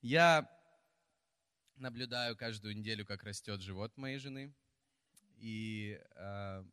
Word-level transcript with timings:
Я 0.00 0.48
наблюдаю 1.76 2.36
каждую 2.36 2.76
неделю, 2.76 3.04
как 3.04 3.22
растет 3.24 3.60
живот 3.60 3.96
моей 3.96 4.18
жены. 4.18 4.54
И 5.38 6.00
э, 6.14 6.64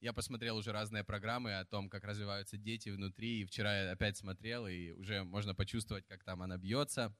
я 0.00 0.12
посмотрел 0.12 0.56
уже 0.56 0.72
разные 0.72 1.04
программы 1.04 1.58
о 1.58 1.64
том, 1.64 1.88
как 1.90 2.04
развиваются 2.04 2.56
дети 2.56 2.88
внутри. 2.88 3.40
И 3.40 3.44
вчера 3.44 3.82
я 3.82 3.92
опять 3.92 4.16
смотрел, 4.16 4.66
и 4.66 4.92
уже 4.92 5.24
можно 5.24 5.54
почувствовать, 5.54 6.06
как 6.06 6.24
там 6.24 6.42
она 6.42 6.56
бьется, 6.56 7.14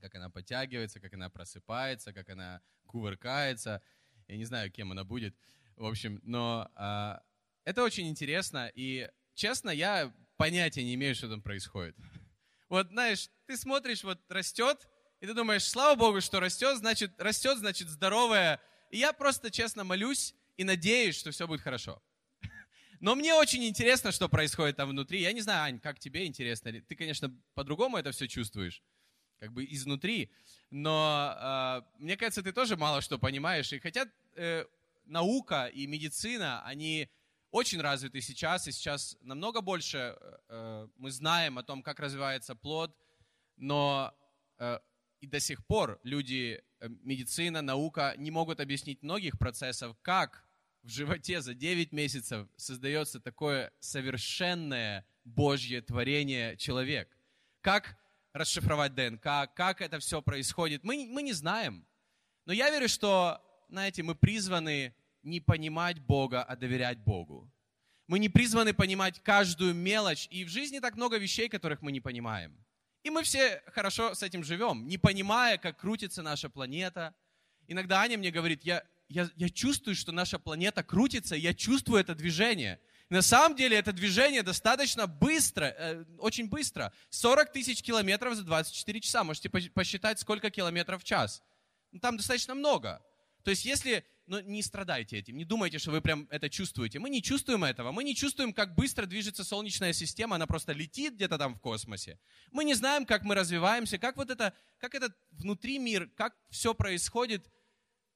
как 0.00 0.14
она 0.14 0.30
подтягивается, 0.30 1.00
как 1.00 1.14
она 1.14 1.28
просыпается, 1.28 2.12
как 2.12 2.28
она 2.28 2.60
кувыркается. 2.86 3.82
Я 4.28 4.36
не 4.36 4.44
знаю, 4.44 4.70
кем 4.70 4.92
она 4.92 5.04
будет. 5.04 5.36
В 5.76 5.84
общем, 5.84 6.20
но 6.22 6.70
э, 6.76 7.18
это 7.64 7.82
очень 7.82 8.08
интересно. 8.08 8.70
И 8.74 9.10
честно, 9.34 9.70
я 9.70 10.14
понятия 10.36 10.84
не 10.84 10.94
имею, 10.94 11.14
что 11.14 11.28
там 11.28 11.42
происходит. 11.42 11.96
Вот, 12.68 12.88
знаешь, 12.88 13.30
ты 13.46 13.56
смотришь, 13.56 14.04
вот 14.04 14.20
растет, 14.28 14.88
и 15.20 15.26
ты 15.26 15.34
думаешь, 15.34 15.64
слава 15.64 15.96
Богу, 15.96 16.20
что 16.20 16.38
растет, 16.38 16.78
значит, 16.78 17.12
растет, 17.18 17.58
значит, 17.58 17.88
здоровая. 17.88 18.60
И 18.90 18.98
я 18.98 19.12
просто 19.12 19.50
честно 19.50 19.84
молюсь 19.84 20.34
и 20.56 20.64
надеюсь, 20.64 21.16
что 21.16 21.30
все 21.30 21.46
будет 21.46 21.60
хорошо. 21.62 22.02
Но 23.00 23.14
мне 23.14 23.34
очень 23.34 23.64
интересно, 23.64 24.12
что 24.12 24.28
происходит 24.28 24.76
там 24.76 24.90
внутри. 24.90 25.20
Я 25.20 25.32
не 25.32 25.40
знаю, 25.40 25.64
Ань, 25.64 25.80
как 25.80 25.98
тебе 25.98 26.26
интересно. 26.26 26.72
Ты, 26.72 26.94
конечно, 26.94 27.34
по-другому 27.54 27.96
это 27.96 28.12
все 28.12 28.28
чувствуешь, 28.28 28.82
как 29.40 29.52
бы 29.52 29.64
изнутри. 29.64 30.30
Но 30.70 31.34
э, 31.36 32.02
мне 32.02 32.16
кажется, 32.16 32.42
ты 32.42 32.52
тоже 32.52 32.76
мало 32.76 33.00
что 33.00 33.18
понимаешь. 33.18 33.72
И 33.72 33.80
хотя 33.80 34.06
э, 34.36 34.66
наука 35.06 35.66
и 35.66 35.86
медицина, 35.86 36.62
они 36.64 37.08
очень 37.50 37.80
развиты 37.80 38.20
сейчас, 38.20 38.68
и 38.68 38.72
сейчас 38.72 39.16
намного 39.20 39.60
больше 39.60 40.16
э, 40.20 40.38
э, 40.48 40.88
мы 40.96 41.10
знаем 41.10 41.58
о 41.58 41.62
том, 41.62 41.82
как 41.82 42.00
развивается 42.00 42.54
плод, 42.54 42.94
но 43.56 44.14
э, 44.58 44.78
и 45.20 45.26
до 45.26 45.40
сих 45.40 45.66
пор 45.66 45.98
люди, 46.02 46.62
медицина, 46.80 47.62
наука 47.62 48.14
не 48.16 48.30
могут 48.30 48.60
объяснить 48.60 49.02
многих 49.02 49.38
процессов, 49.38 49.96
как 50.02 50.44
в 50.82 50.90
животе 50.90 51.40
за 51.40 51.54
9 51.54 51.92
месяцев 51.92 52.48
создается 52.56 53.18
такое 53.18 53.72
совершенное 53.80 55.04
Божье 55.24 55.82
творение 55.82 56.56
человек. 56.56 57.08
Как 57.60 57.96
расшифровать 58.32 58.94
ДНК, 58.94 59.52
как 59.54 59.80
это 59.80 59.98
все 59.98 60.22
происходит, 60.22 60.84
мы, 60.84 61.06
мы 61.10 61.22
не 61.22 61.32
знаем. 61.32 61.84
Но 62.44 62.52
я 62.52 62.70
верю, 62.70 62.88
что, 62.88 63.42
знаете, 63.68 64.02
мы 64.02 64.14
призваны 64.14 64.94
не 65.28 65.40
понимать 65.40 66.00
Бога, 66.00 66.42
а 66.42 66.56
доверять 66.56 66.98
Богу. 66.98 67.50
Мы 68.06 68.18
не 68.18 68.28
призваны 68.28 68.72
понимать 68.72 69.22
каждую 69.22 69.74
мелочь, 69.74 70.26
и 70.30 70.44
в 70.44 70.48
жизни 70.48 70.78
так 70.78 70.96
много 70.96 71.18
вещей, 71.18 71.48
которых 71.48 71.82
мы 71.82 71.92
не 71.92 72.00
понимаем. 72.00 72.56
И 73.02 73.10
мы 73.10 73.22
все 73.22 73.62
хорошо 73.66 74.14
с 74.14 74.22
этим 74.22 74.42
живем, 74.42 74.86
не 74.86 74.98
понимая, 74.98 75.58
как 75.58 75.78
крутится 75.78 76.22
наша 76.22 76.48
планета. 76.48 77.14
Иногда 77.66 78.00
Аня 78.00 78.18
мне 78.18 78.30
говорит, 78.30 78.64
я, 78.64 78.82
я, 79.08 79.30
я 79.36 79.48
чувствую, 79.50 79.94
что 79.94 80.10
наша 80.10 80.38
планета 80.38 80.82
крутится, 80.82 81.36
я 81.36 81.54
чувствую 81.54 82.00
это 82.00 82.14
движение. 82.14 82.80
На 83.10 83.22
самом 83.22 83.56
деле 83.56 83.78
это 83.78 83.92
движение 83.92 84.42
достаточно 84.42 85.06
быстро, 85.06 85.64
э, 85.64 86.04
очень 86.18 86.48
быстро. 86.48 86.92
40 87.10 87.52
тысяч 87.52 87.82
километров 87.82 88.34
за 88.34 88.42
24 88.42 89.00
часа. 89.00 89.24
Можете 89.24 89.48
посчитать, 89.48 90.18
сколько 90.18 90.50
километров 90.50 91.02
в 91.02 91.04
час. 91.04 91.42
Ну, 91.92 92.00
там 92.00 92.18
достаточно 92.18 92.54
много. 92.54 93.02
То 93.44 93.50
есть 93.50 93.64
если 93.64 94.04
но 94.28 94.40
не 94.42 94.62
страдайте 94.62 95.18
этим, 95.18 95.36
не 95.36 95.44
думайте, 95.44 95.78
что 95.78 95.90
вы 95.90 96.00
прям 96.02 96.28
это 96.30 96.50
чувствуете. 96.50 96.98
Мы 96.98 97.08
не 97.08 97.22
чувствуем 97.22 97.64
этого. 97.64 97.92
Мы 97.92 98.04
не 98.04 98.14
чувствуем, 98.14 98.52
как 98.52 98.74
быстро 98.74 99.06
движется 99.06 99.42
Солнечная 99.42 99.94
система, 99.94 100.36
она 100.36 100.46
просто 100.46 100.72
летит 100.72 101.14
где-то 101.14 101.38
там 101.38 101.54
в 101.54 101.60
космосе. 101.60 102.20
Мы 102.50 102.64
не 102.64 102.74
знаем, 102.74 103.06
как 103.06 103.22
мы 103.22 103.34
развиваемся, 103.34 103.98
как 103.98 104.16
вот 104.16 104.30
это, 104.30 104.52
как 104.78 104.94
этот 104.94 105.16
внутри 105.30 105.78
мир, 105.78 106.10
как 106.14 106.36
все 106.50 106.74
происходит. 106.74 107.50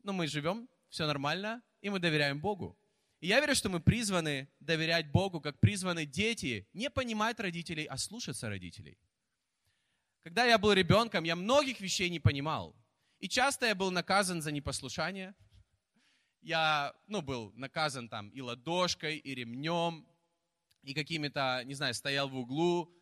Но 0.03 0.13
мы 0.13 0.27
живем, 0.27 0.69
все 0.91 1.07
нормально, 1.07 1.63
и 1.81 1.89
мы 1.89 1.99
доверяем 1.99 2.41
Богу. 2.41 2.79
И 3.21 3.29
я 3.29 3.41
верю, 3.41 3.55
что 3.55 3.71
мы 3.71 3.81
призваны 3.81 4.49
доверять 4.61 5.11
Богу, 5.11 5.41
как 5.41 5.59
призваны 5.61 6.05
дети, 6.05 6.69
не 6.75 6.91
понимать 6.91 7.41
родителей, 7.41 7.85
а 7.85 7.97
слушаться 7.97 8.51
родителей. 8.51 8.99
Когда 10.23 10.45
я 10.45 10.59
был 10.59 10.73
ребенком, 10.73 11.25
я 11.25 11.37
многих 11.37 11.81
вещей 11.81 12.11
не 12.11 12.21
понимал. 12.21 12.77
И 13.19 13.29
часто 13.29 13.67
я 13.67 13.75
был 13.75 13.91
наказан 13.91 14.43
за 14.43 14.53
непослушание– 14.53 15.35
я, 16.43 16.93
ну, 17.07 17.23
был 17.23 17.53
наказан 17.55 18.09
там 18.09 18.29
и 18.31 18.41
ладошкой, 18.41 19.17
и 19.17 19.35
ремнем, 19.35 20.07
и 20.83 20.93
какими-то, 20.95 21.63
не 21.65 21.75
знаю, 21.75 21.95
стоял 21.95 22.29
в 22.29 22.37
углу, 22.37 22.93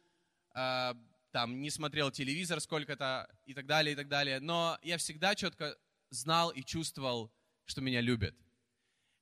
э, 0.54 0.94
там, 1.32 1.60
не 1.60 1.70
смотрел 1.70 2.10
телевизор 2.10 2.60
сколько-то, 2.60 3.28
и 3.46 3.54
так 3.54 3.66
далее, 3.66 3.94
и 3.94 3.96
так 3.96 4.08
далее. 4.08 4.40
Но 4.40 4.78
я 4.82 4.98
всегда 4.98 5.34
четко 5.34 5.76
знал 6.10 6.50
и 6.50 6.62
чувствовал, 6.62 7.32
что 7.64 7.80
меня 7.80 8.00
любят. 8.00 8.34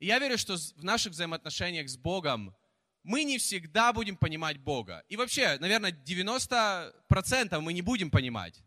И 0.01 0.07
я 0.07 0.19
верю, 0.19 0.39
что 0.39 0.57
в 0.57 0.85
наших 0.85 1.13
взаимоотношениях 1.13 1.89
с 1.89 1.97
Богом 1.97 2.55
мы 3.03 3.25
не 3.25 3.39
всегда 3.39 3.93
будем 3.93 4.17
понимать 4.17 4.59
Бога. 4.59 5.05
И 5.09 5.17
вообще, 5.17 5.59
наверное, 5.59 5.93
90% 5.93 7.61
мы 7.61 7.73
не 7.73 7.83
будем 7.83 8.11
понимать. 8.11 8.63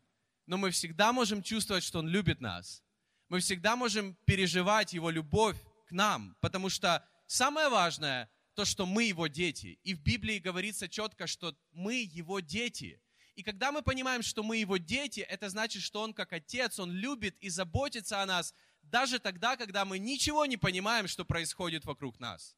Но 0.45 0.57
мы 0.57 0.71
всегда 0.71 1.13
можем 1.13 1.43
чувствовать, 1.43 1.83
что 1.83 1.99
Он 1.99 2.07
любит 2.07 2.41
нас 2.41 2.83
мы 3.31 3.39
всегда 3.39 3.77
можем 3.77 4.17
переживать 4.25 4.91
Его 4.91 5.09
любовь 5.09 5.55
к 5.87 5.93
нам, 5.93 6.35
потому 6.41 6.67
что 6.67 7.07
самое 7.27 7.69
важное 7.69 8.29
то, 8.55 8.65
что 8.65 8.85
мы 8.85 9.05
Его 9.05 9.27
дети. 9.27 9.79
И 9.85 9.93
в 9.93 10.01
Библии 10.01 10.37
говорится 10.37 10.89
четко, 10.89 11.27
что 11.27 11.55
мы 11.71 11.93
Его 12.01 12.41
дети. 12.41 13.01
И 13.35 13.41
когда 13.41 13.71
мы 13.71 13.83
понимаем, 13.83 14.21
что 14.21 14.43
мы 14.43 14.57
Его 14.57 14.75
дети, 14.75 15.21
это 15.21 15.47
значит, 15.47 15.81
что 15.81 16.01
Он 16.01 16.13
как 16.13 16.33
Отец, 16.33 16.77
Он 16.77 16.91
любит 16.91 17.37
и 17.39 17.47
заботится 17.47 18.21
о 18.21 18.25
нас, 18.25 18.53
даже 18.81 19.17
тогда, 19.17 19.55
когда 19.55 19.85
мы 19.85 19.97
ничего 19.97 20.45
не 20.45 20.57
понимаем, 20.57 21.07
что 21.07 21.23
происходит 21.23 21.85
вокруг 21.85 22.19
нас. 22.19 22.57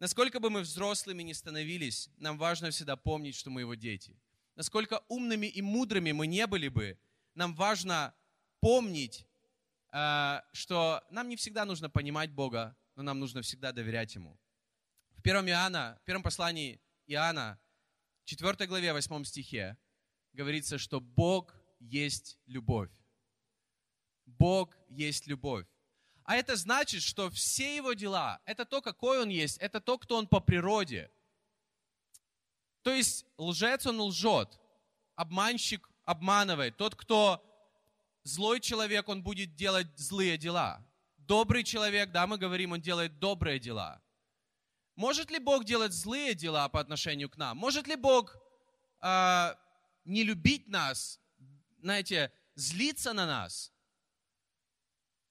Насколько 0.00 0.40
бы 0.40 0.50
мы 0.50 0.62
взрослыми 0.62 1.22
не 1.22 1.34
становились, 1.34 2.10
нам 2.16 2.36
важно 2.36 2.72
всегда 2.72 2.96
помнить, 2.96 3.36
что 3.36 3.48
мы 3.50 3.60
Его 3.60 3.76
дети. 3.76 4.18
Насколько 4.56 5.04
умными 5.06 5.46
и 5.46 5.62
мудрыми 5.62 6.10
мы 6.10 6.26
не 6.26 6.48
были 6.48 6.66
бы, 6.66 6.98
нам 7.36 7.54
важно 7.54 8.12
помнить, 8.58 9.24
что 9.92 11.04
нам 11.10 11.28
не 11.28 11.36
всегда 11.36 11.64
нужно 11.64 11.90
понимать 11.90 12.32
Бога, 12.32 12.76
но 12.96 13.02
нам 13.02 13.20
нужно 13.20 13.42
всегда 13.42 13.72
доверять 13.72 14.14
Ему. 14.14 14.38
В 15.16 15.22
первом 15.22 15.46
Иоанна, 15.48 15.98
в 16.02 16.04
первом 16.04 16.22
послании 16.22 16.80
Иоанна, 17.06 17.60
4 18.24 18.66
главе, 18.66 18.92
8 18.92 19.24
стихе, 19.24 19.76
говорится, 20.32 20.78
что 20.78 21.00
Бог 21.00 21.54
есть 21.78 22.38
любовь. 22.46 22.90
Бог 24.24 24.74
есть 24.88 25.26
любовь. 25.26 25.66
А 26.24 26.36
это 26.36 26.56
значит, 26.56 27.02
что 27.02 27.30
все 27.30 27.76
его 27.76 27.92
дела, 27.92 28.40
это 28.44 28.64
то, 28.64 28.80
какой 28.80 29.20
он 29.20 29.28
есть, 29.28 29.58
это 29.58 29.80
то, 29.80 29.98
кто 29.98 30.16
он 30.16 30.26
по 30.26 30.40
природе. 30.40 31.10
То 32.82 32.92
есть 32.92 33.26
лжец 33.36 33.86
он 33.86 34.00
лжет, 34.00 34.60
обманщик 35.16 35.88
обманывает. 36.04 36.76
Тот, 36.76 36.94
кто 36.94 37.44
Злой 38.24 38.60
человек, 38.60 39.08
он 39.08 39.22
будет 39.22 39.56
делать 39.56 39.88
злые 39.98 40.38
дела. 40.38 40.86
Добрый 41.16 41.64
человек, 41.64 42.12
да, 42.12 42.26
мы 42.26 42.38
говорим, 42.38 42.72
он 42.72 42.80
делает 42.80 43.18
добрые 43.18 43.58
дела. 43.58 44.00
Может 44.94 45.30
ли 45.30 45.38
Бог 45.38 45.64
делать 45.64 45.92
злые 45.92 46.34
дела 46.34 46.68
по 46.68 46.78
отношению 46.78 47.28
к 47.30 47.36
нам? 47.36 47.56
Может 47.56 47.88
ли 47.88 47.96
Бог 47.96 48.36
э, 49.00 49.54
не 50.04 50.22
любить 50.22 50.68
нас, 50.68 51.18
знаете, 51.80 52.32
злиться 52.54 53.12
на 53.12 53.26
нас? 53.26 53.72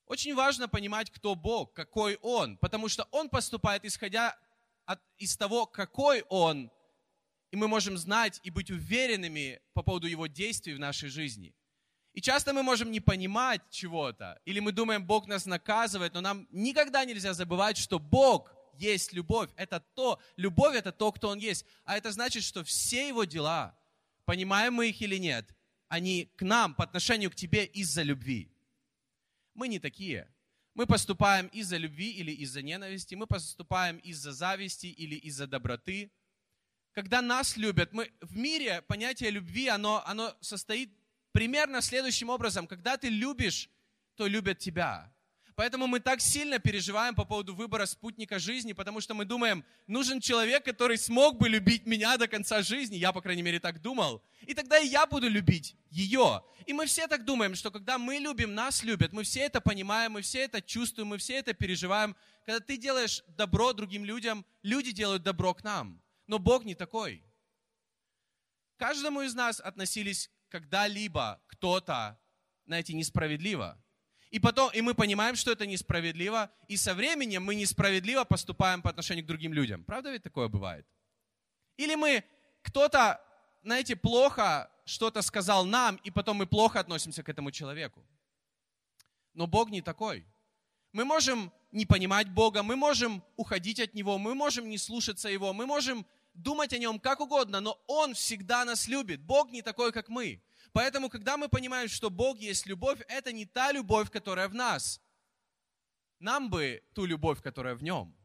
Очень 0.06 0.36
важно 0.36 0.68
понимать, 0.68 1.10
кто 1.12 1.36
Бог, 1.36 1.74
какой 1.74 2.18
Он, 2.22 2.58
потому 2.58 2.90
что 2.90 3.08
Он 3.12 3.30
поступает, 3.30 3.86
исходя 3.86 4.38
от, 4.86 5.00
из 5.18 5.38
того, 5.38 5.66
какой 5.66 6.24
Он, 6.24 6.70
и 7.52 7.56
мы 7.56 7.70
можем 7.70 7.98
знать 7.98 8.42
и 8.44 8.50
быть 8.50 8.70
уверенными 8.70 9.62
по 9.74 9.84
поводу 9.84 10.08
Его 10.08 10.28
действий 10.28 10.74
в 10.74 10.80
нашей 10.80 11.08
жизни– 11.08 11.56
и 12.14 12.22
часто 12.22 12.54
мы 12.54 12.62
можем 12.62 12.92
не 12.92 13.00
понимать 13.00 13.62
чего-то, 13.70 14.40
или 14.46 14.60
мы 14.60 14.72
думаем, 14.72 15.06
Бог 15.06 15.28
нас 15.28 15.46
наказывает, 15.46 16.14
но 16.14 16.22
нам 16.22 16.48
никогда 16.52 17.06
нельзя 17.06 17.34
забывать, 17.34 17.78
что 17.78 18.00
Бог 18.00 18.54
есть 18.78 19.14
любовь. 19.14 19.50
Это 19.56 19.80
то, 19.80 20.20
любовь 20.36 20.76
это 20.76 20.92
то, 20.92 21.12
кто 21.12 21.30
Он 21.30 21.38
есть. 21.38 21.66
А 21.86 21.98
это 21.98 22.12
значит, 22.12 22.44
что 22.44 22.64
все 22.64 23.08
Его 23.08 23.24
дела, 23.24 23.78
понимаем 24.26 24.74
мы 24.74 24.90
их 24.90 25.02
или 25.02 25.18
нет, 25.18 25.56
они 25.88 26.32
к 26.36 26.42
нам, 26.42 26.74
по 26.74 26.84
отношению 26.84 27.32
к 27.32 27.36
тебе 27.36 27.66
из-за 27.66 28.02
любви. 28.02 28.52
Мы 29.54 29.68
не 29.68 29.80
такие. 29.80 30.34
Мы 30.74 30.86
поступаем 30.88 31.48
из-за 31.48 31.78
любви 31.78 32.12
или 32.12 32.32
из-за 32.32 32.62
ненависти, 32.62 33.16
мы 33.16 33.28
поступаем 33.28 33.98
из-за 33.98 34.32
зависти 34.32 34.88
или 34.88 35.16
из-за 35.16 35.48
доброты. 35.48 36.12
Когда 36.94 37.22
нас 37.22 37.58
любят, 37.58 37.92
мы, 37.92 38.10
в 38.22 38.38
мире 38.38 38.82
понятие 38.82 39.32
любви, 39.32 39.68
оно, 39.68 40.02
оно 40.06 40.34
состоит 40.40 40.90
примерно 41.32 41.82
следующим 41.82 42.30
образом. 42.30 42.68
Когда 42.68 42.98
ты 42.98 43.10
любишь, 43.10 43.70
то 44.16 44.28
любят 44.28 44.60
тебя. 44.60 45.12
Поэтому 45.56 45.86
мы 45.86 46.00
так 46.00 46.22
сильно 46.22 46.60
переживаем 46.60 47.14
по 47.14 47.26
поводу 47.26 47.54
выбора 47.54 47.86
спутника 47.86 48.40
жизни, 48.40 48.74
потому 48.74 49.02
что 49.02 49.14
мы 49.14 49.26
думаем, 49.26 49.64
нужен 49.86 50.20
человек, 50.20 50.64
который 50.66 50.98
смог 50.98 51.38
бы 51.38 51.50
любить 51.50 51.86
меня 51.86 52.18
до 52.18 52.28
конца 52.28 52.62
жизни. 52.62 52.96
Я, 52.96 53.12
по 53.12 53.22
крайней 53.22 53.42
мере, 53.42 53.60
так 53.60 53.82
думал. 53.82 54.24
И 54.42 54.54
тогда 54.54 54.80
и 54.80 54.88
я 54.88 55.06
буду 55.06 55.30
любить 55.30 55.76
ее. 55.90 56.44
И 56.66 56.74
мы 56.74 56.86
все 56.86 57.08
так 57.08 57.26
думаем, 57.26 57.56
что 57.56 57.70
когда 57.70 57.98
мы 57.98 58.16
любим, 58.16 58.56
нас 58.56 58.82
любят. 58.82 59.14
Мы 59.14 59.24
все 59.24 59.42
это 59.42 59.62
понимаем, 59.62 60.14
мы 60.14 60.22
все 60.22 60.40
это 60.40 60.62
чувствуем, 60.62 61.10
мы 61.10 61.18
все 61.18 61.36
это 61.36 61.54
переживаем. 61.54 62.16
Когда 62.46 62.60
ты 62.60 62.78
делаешь 62.78 63.24
добро 63.28 63.74
другим 63.74 64.06
людям, 64.06 64.46
люди 64.64 64.92
делают 64.92 65.24
добро 65.24 65.54
к 65.54 65.64
нам. 65.64 66.02
Но 66.28 66.40
Бог 66.40 66.64
не 66.64 66.76
такой. 66.76 67.24
Каждому 68.78 69.22
из 69.22 69.36
нас 69.36 69.60
относились 69.60 70.32
когда-либо 70.52 71.42
кто-то, 71.48 72.20
знаете, 72.66 72.94
несправедливо. 72.94 73.82
И 74.30 74.40
потом, 74.40 74.72
и 74.74 74.82
мы 74.82 74.94
понимаем, 74.94 75.36
что 75.36 75.52
это 75.52 75.66
несправедливо, 75.66 76.52
и 76.68 76.78
со 76.78 76.94
временем 76.94 77.44
мы 77.44 77.56
несправедливо 77.56 78.24
поступаем 78.24 78.82
по 78.82 78.90
отношению 78.90 79.26
к 79.26 79.28
другим 79.28 79.54
людям. 79.54 79.84
Правда 79.84 80.12
ведь 80.12 80.24
такое 80.24 80.48
бывает? 80.48 80.86
Или 81.78 81.96
мы, 81.96 82.24
кто-то, 82.62 83.22
знаете, 83.64 83.96
плохо 83.96 84.70
что-то 84.86 85.22
сказал 85.22 85.66
нам, 85.66 85.96
и 86.04 86.12
потом 86.12 86.38
мы 86.38 86.46
плохо 86.46 86.80
относимся 86.80 87.24
к 87.24 87.30
этому 87.30 87.52
человеку. 87.52 88.06
Но 89.34 89.48
Бог 89.48 89.70
не 89.70 89.82
такой. 89.82 90.26
Мы 90.92 91.06
можем 91.06 91.52
не 91.72 91.86
понимать 91.86 92.30
Бога, 92.30 92.64
мы 92.64 92.76
можем 92.76 93.24
уходить 93.38 93.80
от 93.80 93.94
Него, 93.94 94.18
мы 94.18 94.36
можем 94.36 94.70
не 94.70 94.78
слушаться 94.78 95.30
Его, 95.30 95.54
мы 95.54 95.66
можем 95.66 96.06
думать 96.34 96.74
о 96.74 96.78
Нем 96.78 97.00
как 97.00 97.20
угодно, 97.20 97.60
но 97.60 97.82
Он 97.88 98.14
всегда 98.14 98.66
нас 98.66 98.88
любит. 98.88 99.22
Бог 99.22 99.52
не 99.52 99.62
такой, 99.62 99.92
как 99.92 100.10
мы. 100.10 100.42
Поэтому, 100.74 101.10
когда 101.10 101.38
мы 101.38 101.50
понимаем, 101.50 101.90
что 101.90 102.10
Бог 102.10 102.40
есть 102.40 102.66
любовь, 102.66 103.00
это 103.08 103.32
не 103.32 103.46
та 103.46 103.72
любовь, 103.72 104.10
которая 104.10 104.48
в 104.48 104.54
нас. 104.54 105.02
Нам 106.20 106.50
бы 106.50 106.84
ту 106.94 107.06
любовь, 107.06 107.42
которая 107.42 107.76
в 107.76 107.84
нем. 107.84 108.16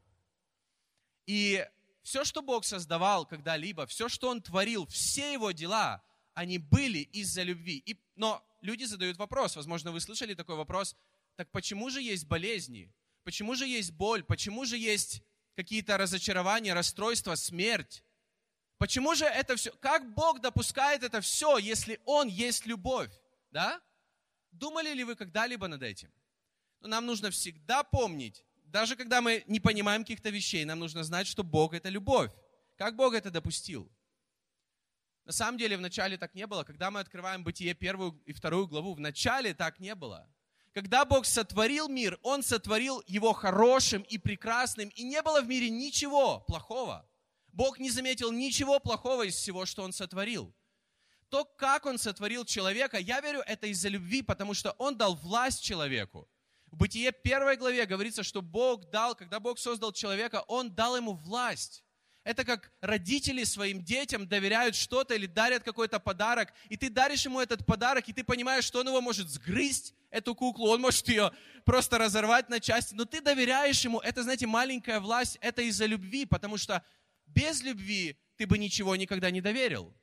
И 1.27 1.67
все, 2.03 2.25
что 2.25 2.43
Бог 2.43 2.65
создавал 2.65 3.27
когда-либо, 3.27 3.87
все, 3.87 4.09
что 4.09 4.29
Он 4.29 4.41
творил, 4.41 4.87
все 4.87 5.33
Его 5.33 5.51
дела, 5.51 6.03
они 6.35 6.59
были 6.59 6.99
из-за 6.99 7.43
любви. 7.43 7.83
И, 7.85 7.99
но 8.15 8.47
люди 8.61 8.85
задают 8.85 9.17
вопрос, 9.17 9.57
возможно, 9.57 9.91
вы 9.91 10.01
слышали 10.01 10.35
такой 10.35 10.57
вопрос, 10.57 10.95
так 11.35 11.51
почему 11.51 11.91
же 11.91 12.01
есть 12.01 12.27
болезни? 12.27 12.93
Почему 13.25 13.57
же 13.57 13.67
есть 13.67 13.91
боль? 13.93 14.23
Почему 14.23 14.65
же 14.65 14.79
есть 14.79 15.23
какие-то 15.57 15.97
разочарования, 15.97 16.75
расстройства, 16.75 17.35
смерть? 17.35 18.05
Почему 18.79 19.15
же 19.15 19.25
это 19.25 19.57
все? 19.57 19.73
Как 19.81 20.15
Бог 20.15 20.41
допускает 20.41 21.03
это 21.03 21.21
все, 21.21 21.59
если 21.59 21.99
Он 22.05 22.29
есть 22.29 22.67
любовь? 22.67 23.11
Да? 23.51 23.81
Думали 24.53 24.93
ли 24.93 25.03
вы 25.03 25.17
когда-либо 25.17 25.67
над 25.67 25.83
этим? 25.83 26.13
Но 26.81 26.89
нам 26.89 27.07
нужно 27.07 27.31
всегда 27.31 27.83
помнить, 27.83 28.45
даже 28.67 28.97
когда 28.97 29.21
мы 29.21 29.43
не 29.47 29.61
понимаем 29.61 30.03
каких-то 30.03 30.29
вещей, 30.29 30.65
нам 30.65 30.79
нужно 30.79 31.03
знать, 31.05 31.27
что 31.27 31.43
Бог 31.43 31.73
это 31.73 31.89
любовь. 31.89 32.31
Как 32.77 32.95
Бог 32.97 33.15
это 33.15 33.31
допустил? 33.31 33.91
На 35.25 35.33
самом 35.33 35.59
деле, 35.59 35.77
в 35.77 35.81
начале 35.81 36.19
так 36.19 36.35
не 36.35 36.47
было. 36.47 36.63
Когда 36.63 36.91
мы 36.91 37.01
открываем 37.01 37.43
Бытие 37.43 37.75
первую 37.75 38.21
и 38.27 38.33
вторую 38.33 38.67
главу, 38.69 38.95
в 38.95 39.01
начале 39.01 39.55
так 39.55 39.81
не 39.81 39.95
было. 39.95 40.29
Когда 40.77 41.07
Бог 41.07 41.25
сотворил 41.25 41.89
мир, 41.89 42.19
Он 42.23 42.43
сотворил 42.43 43.03
его 43.07 43.33
хорошим 43.33 44.03
и 44.03 44.19
прекрасным, 44.19 44.91
и 44.91 45.05
не 45.05 45.23
было 45.23 45.41
в 45.41 45.49
мире 45.49 45.71
ничего 45.71 46.41
плохого. 46.41 47.09
Бог 47.55 47.79
не 47.79 47.89
заметил 47.89 48.31
ничего 48.31 48.79
плохого 48.79 49.23
из 49.23 49.37
всего, 49.37 49.65
что 49.65 49.85
Он 49.85 49.95
сотворил. 49.95 50.55
То, 51.31 51.47
как 51.47 51.87
Он 51.87 51.97
сотворил 51.97 52.45
человека, 52.45 52.99
я 52.99 53.23
верю, 53.23 53.43
это 53.47 53.69
из-за 53.69 53.89
любви, 53.89 54.21
потому 54.21 54.53
что 54.53 54.73
Он 54.73 54.99
дал 54.99 55.15
власть 55.17 55.65
человеку. 55.65 56.29
В 56.67 56.77
Бытие 56.77 57.11
первой 57.11 57.57
главе 57.57 57.87
говорится, 57.87 58.23
что 58.23 58.43
Бог 58.43 58.91
дал, 58.91 59.15
когда 59.15 59.41
Бог 59.41 59.59
создал 59.59 59.93
человека, 59.95 60.45
Он 60.47 60.75
дал 60.75 60.95
ему 60.99 61.15
власть. 61.15 61.86
Это 62.27 62.45
как 62.45 62.73
родители 62.81 63.45
своим 63.45 63.85
детям 63.85 64.27
доверяют 64.27 64.75
что-то 64.75 65.15
или 65.15 65.27
дарят 65.27 65.63
какой-то 65.63 66.01
подарок, 66.01 66.53
и 66.69 66.77
ты 66.77 66.91
даришь 66.91 67.25
ему 67.25 67.39
этот 67.39 67.65
подарок, 67.65 68.09
и 68.09 68.13
ты 68.13 68.25
понимаешь, 68.25 68.65
что 68.65 68.81
он 68.81 68.89
его 68.89 69.01
может 69.01 69.29
сгрызть, 69.29 69.95
эту 70.11 70.35
куклу, 70.35 70.71
он 70.71 70.81
может 70.81 71.09
ее 71.09 71.31
просто 71.65 71.99
разорвать 71.99 72.49
на 72.49 72.59
части, 72.59 72.95
но 72.95 73.05
ты 73.05 73.21
доверяешь 73.21 73.85
ему, 73.85 74.01
это, 74.01 74.25
знаете, 74.25 74.49
маленькая 74.49 74.99
власть, 74.99 75.39
это 75.41 75.63
из-за 75.63 75.87
любви, 75.87 76.27
потому 76.27 76.57
что 76.57 76.85
без 77.27 77.63
любви 77.63 78.19
ты 78.37 78.49
бы 78.49 78.59
ничего 78.59 78.97
никогда 78.97 79.31
не 79.31 79.41
доверил. 79.41 79.95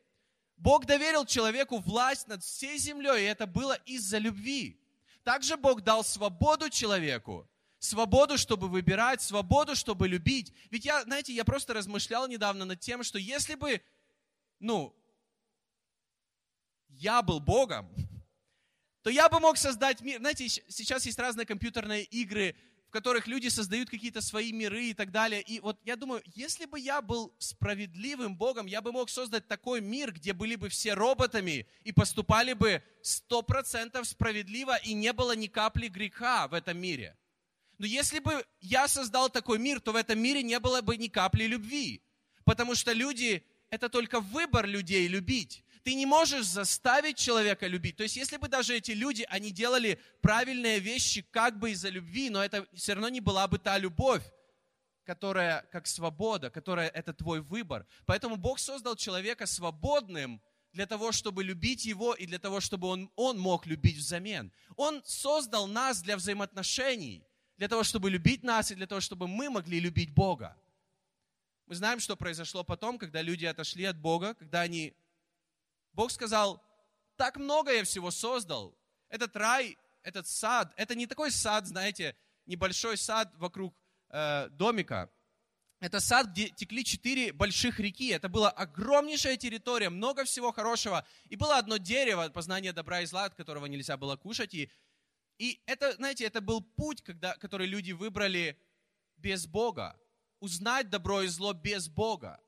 Бог 0.56 0.86
доверил 0.86 1.25
человеку 1.25 1.80
власть 1.80 2.30
над 2.30 2.42
всей 2.42 2.78
землей, 2.78 3.24
и 3.24 3.28
это 3.28 3.48
было 3.48 3.74
из-за 3.86 4.18
любви. 4.18 4.80
Также 5.25 5.58
Бог 5.58 5.81
дал 5.81 6.06
свободу 6.06 6.70
человеку. 6.70 7.50
Свободу, 7.83 8.38
чтобы 8.38 8.69
выбирать, 8.69 9.21
свободу, 9.21 9.75
чтобы 9.75 10.07
любить. 10.07 10.53
Ведь 10.71 10.85
я, 10.85 11.03
знаете, 11.03 11.33
я 11.33 11.44
просто 11.44 11.74
размышлял 11.74 12.30
недавно 12.30 12.63
над 12.63 12.80
тем, 12.80 13.03
что 13.03 13.19
если 13.19 13.56
бы, 13.56 13.81
ну, 14.62 14.95
я 16.88 17.21
был 17.21 17.41
Богом, 17.41 17.94
то 19.01 19.09
я 19.09 19.27
бы 19.27 19.41
мог 19.41 19.57
создать 19.57 20.00
мир. 20.00 20.19
Знаете, 20.19 20.47
сейчас 20.47 21.06
есть 21.06 21.19
разные 21.19 21.45
компьютерные 21.45 22.06
игры, 22.06 22.56
которых 22.89 23.27
люди 23.27 23.50
создают 23.50 23.89
какие-то 23.89 24.21
свои 24.21 24.53
миры 24.53 24.86
и 24.86 24.94
так 24.94 25.12
далее. 25.12 25.41
И 25.41 25.59
вот 25.59 25.77
я 25.83 25.97
думаю, 25.97 26.24
если 26.36 26.63
бы 26.63 26.79
я 26.79 27.01
был 27.01 27.36
справедливым 27.38 28.38
Богом, 28.38 28.65
я 28.65 28.79
бы 28.79 28.94
мог 28.94 29.09
создать 29.09 29.50
такой 29.50 29.81
мир, 29.81 30.13
где 30.13 30.31
были 30.31 30.56
бы 30.56 30.69
все 30.69 30.94
роботами 30.94 31.68
и 31.83 31.91
поступали 31.91 32.53
бы 32.53 32.81
сто 33.01 33.41
процентов 33.41 34.07
справедливо, 34.07 34.77
и 34.77 34.94
не 34.94 35.12
было 35.12 35.36
ни 35.36 35.47
капли 35.47 35.89
греха 35.89 36.47
в 36.47 36.53
этом 36.53 36.77
мире. 36.77 37.18
Но 37.83 37.88
если 37.88 38.19
бы 38.19 38.45
я 38.62 38.88
создал 38.88 39.30
такой 39.30 39.59
мир, 39.59 39.81
то 39.81 39.91
в 39.91 39.97
этом 39.97 40.18
мире 40.18 40.41
не 40.41 40.57
было 40.57 40.80
бы 40.80 40.95
ни 40.95 41.09
капли 41.09 41.44
любви. 41.44 42.01
Потому 42.45 42.75
что 42.75 42.94
люди, 42.94 43.45
это 43.69 43.89
только 43.89 44.21
выбор 44.21 44.65
людей 44.65 45.06
любить. 45.09 45.65
Ты 45.83 45.95
не 45.95 46.06
можешь 46.06 46.45
заставить 46.45 47.18
человека 47.18 47.68
любить. 47.68 47.97
То 47.97 48.03
есть, 48.03 48.15
если 48.15 48.38
бы 48.38 48.47
даже 48.47 48.74
эти 48.74 48.91
люди, 48.91 49.27
они 49.27 49.51
делали 49.51 50.00
правильные 50.21 50.80
вещи 50.80 51.25
как 51.30 51.59
бы 51.59 51.71
из-за 51.71 51.89
любви, 51.89 52.30
но 52.30 52.41
это 52.41 52.65
все 52.74 52.94
равно 52.94 53.09
не 53.09 53.19
была 53.19 53.50
бы 53.50 53.59
та 53.59 53.77
любовь, 53.77 54.24
которая 55.03 55.68
как 55.69 55.86
свобода, 55.86 56.50
которая 56.50 56.88
это 56.88 57.13
твой 57.13 57.41
выбор. 57.41 57.86
Поэтому 58.06 58.38
Бог 58.38 58.59
создал 58.59 58.95
человека 58.95 59.45
свободным 59.45 60.41
для 60.71 60.86
того, 60.86 61.12
чтобы 61.12 61.44
любить 61.44 61.83
его 61.83 62.13
и 62.13 62.27
для 62.27 62.39
того, 62.39 62.62
чтобы 62.62 62.88
он, 62.88 63.12
он 63.18 63.38
мог 63.38 63.65
любить 63.65 63.97
взамен. 63.97 64.53
Он 64.77 65.03
создал 65.03 65.68
нас 65.68 66.01
для 66.01 66.15
взаимоотношений, 66.15 67.25
для 67.57 67.67
того, 67.67 67.83
чтобы 67.83 68.09
любить 68.09 68.44
нас 68.44 68.71
и 68.71 68.75
для 68.75 68.88
того, 68.88 69.01
чтобы 69.01 69.27
мы 69.27 69.50
могли 69.50 69.79
любить 69.79 70.13
Бога. 70.13 70.57
Мы 71.67 71.75
знаем, 71.75 72.00
что 72.00 72.15
произошло 72.15 72.63
потом, 72.63 72.97
когда 72.97 73.21
люди 73.21 73.45
отошли 73.45 73.85
от 73.85 73.97
Бога, 73.97 74.33
когда 74.33 74.61
они 74.61 74.94
Бог 75.94 76.11
сказал, 76.11 76.61
так 77.15 77.38
много 77.38 77.71
я 77.71 77.83
всего 77.83 78.11
создал. 78.11 78.75
Этот 79.09 79.36
рай, 79.36 79.77
этот 80.01 80.27
сад, 80.27 80.74
это 80.75 80.95
не 80.95 81.07
такой 81.07 81.31
сад, 81.31 81.67
знаете, 81.67 82.15
небольшой 82.45 82.98
сад 82.98 83.31
вокруг 83.38 83.75
э, 84.10 84.50
домика. 84.50 85.10
Это 85.79 86.00
сад, 86.00 86.27
где 86.27 86.48
текли 86.48 86.83
четыре 86.83 87.33
больших 87.33 87.79
реки. 87.79 88.07
Это 88.07 88.29
была 88.29 88.50
огромнейшая 88.50 89.36
территория, 89.36 89.89
много 89.89 90.24
всего 90.24 90.53
хорошего. 90.53 91.05
И 91.27 91.36
было 91.36 91.57
одно 91.57 91.75
дерево, 91.75 92.29
познание 92.29 92.72
добра 92.72 93.01
и 93.01 93.05
зла, 93.05 93.25
от 93.25 93.36
которого 93.36 93.65
нельзя 93.65 93.98
было 93.98 94.15
кушать. 94.15 94.53
И, 94.53 94.72
и 95.43 95.62
это, 95.65 95.91
знаете, 95.95 96.23
это 96.23 96.39
был 96.39 96.62
путь, 96.62 97.01
когда, 97.01 97.35
который 97.35 97.67
люди 97.67 97.91
выбрали 97.91 98.57
без 99.17 99.45
Бога. 99.45 100.00
Узнать 100.39 100.89
добро 100.89 101.21
и 101.23 101.27
зло 101.27 101.51
без 101.51 101.89
Бога. 101.89 102.39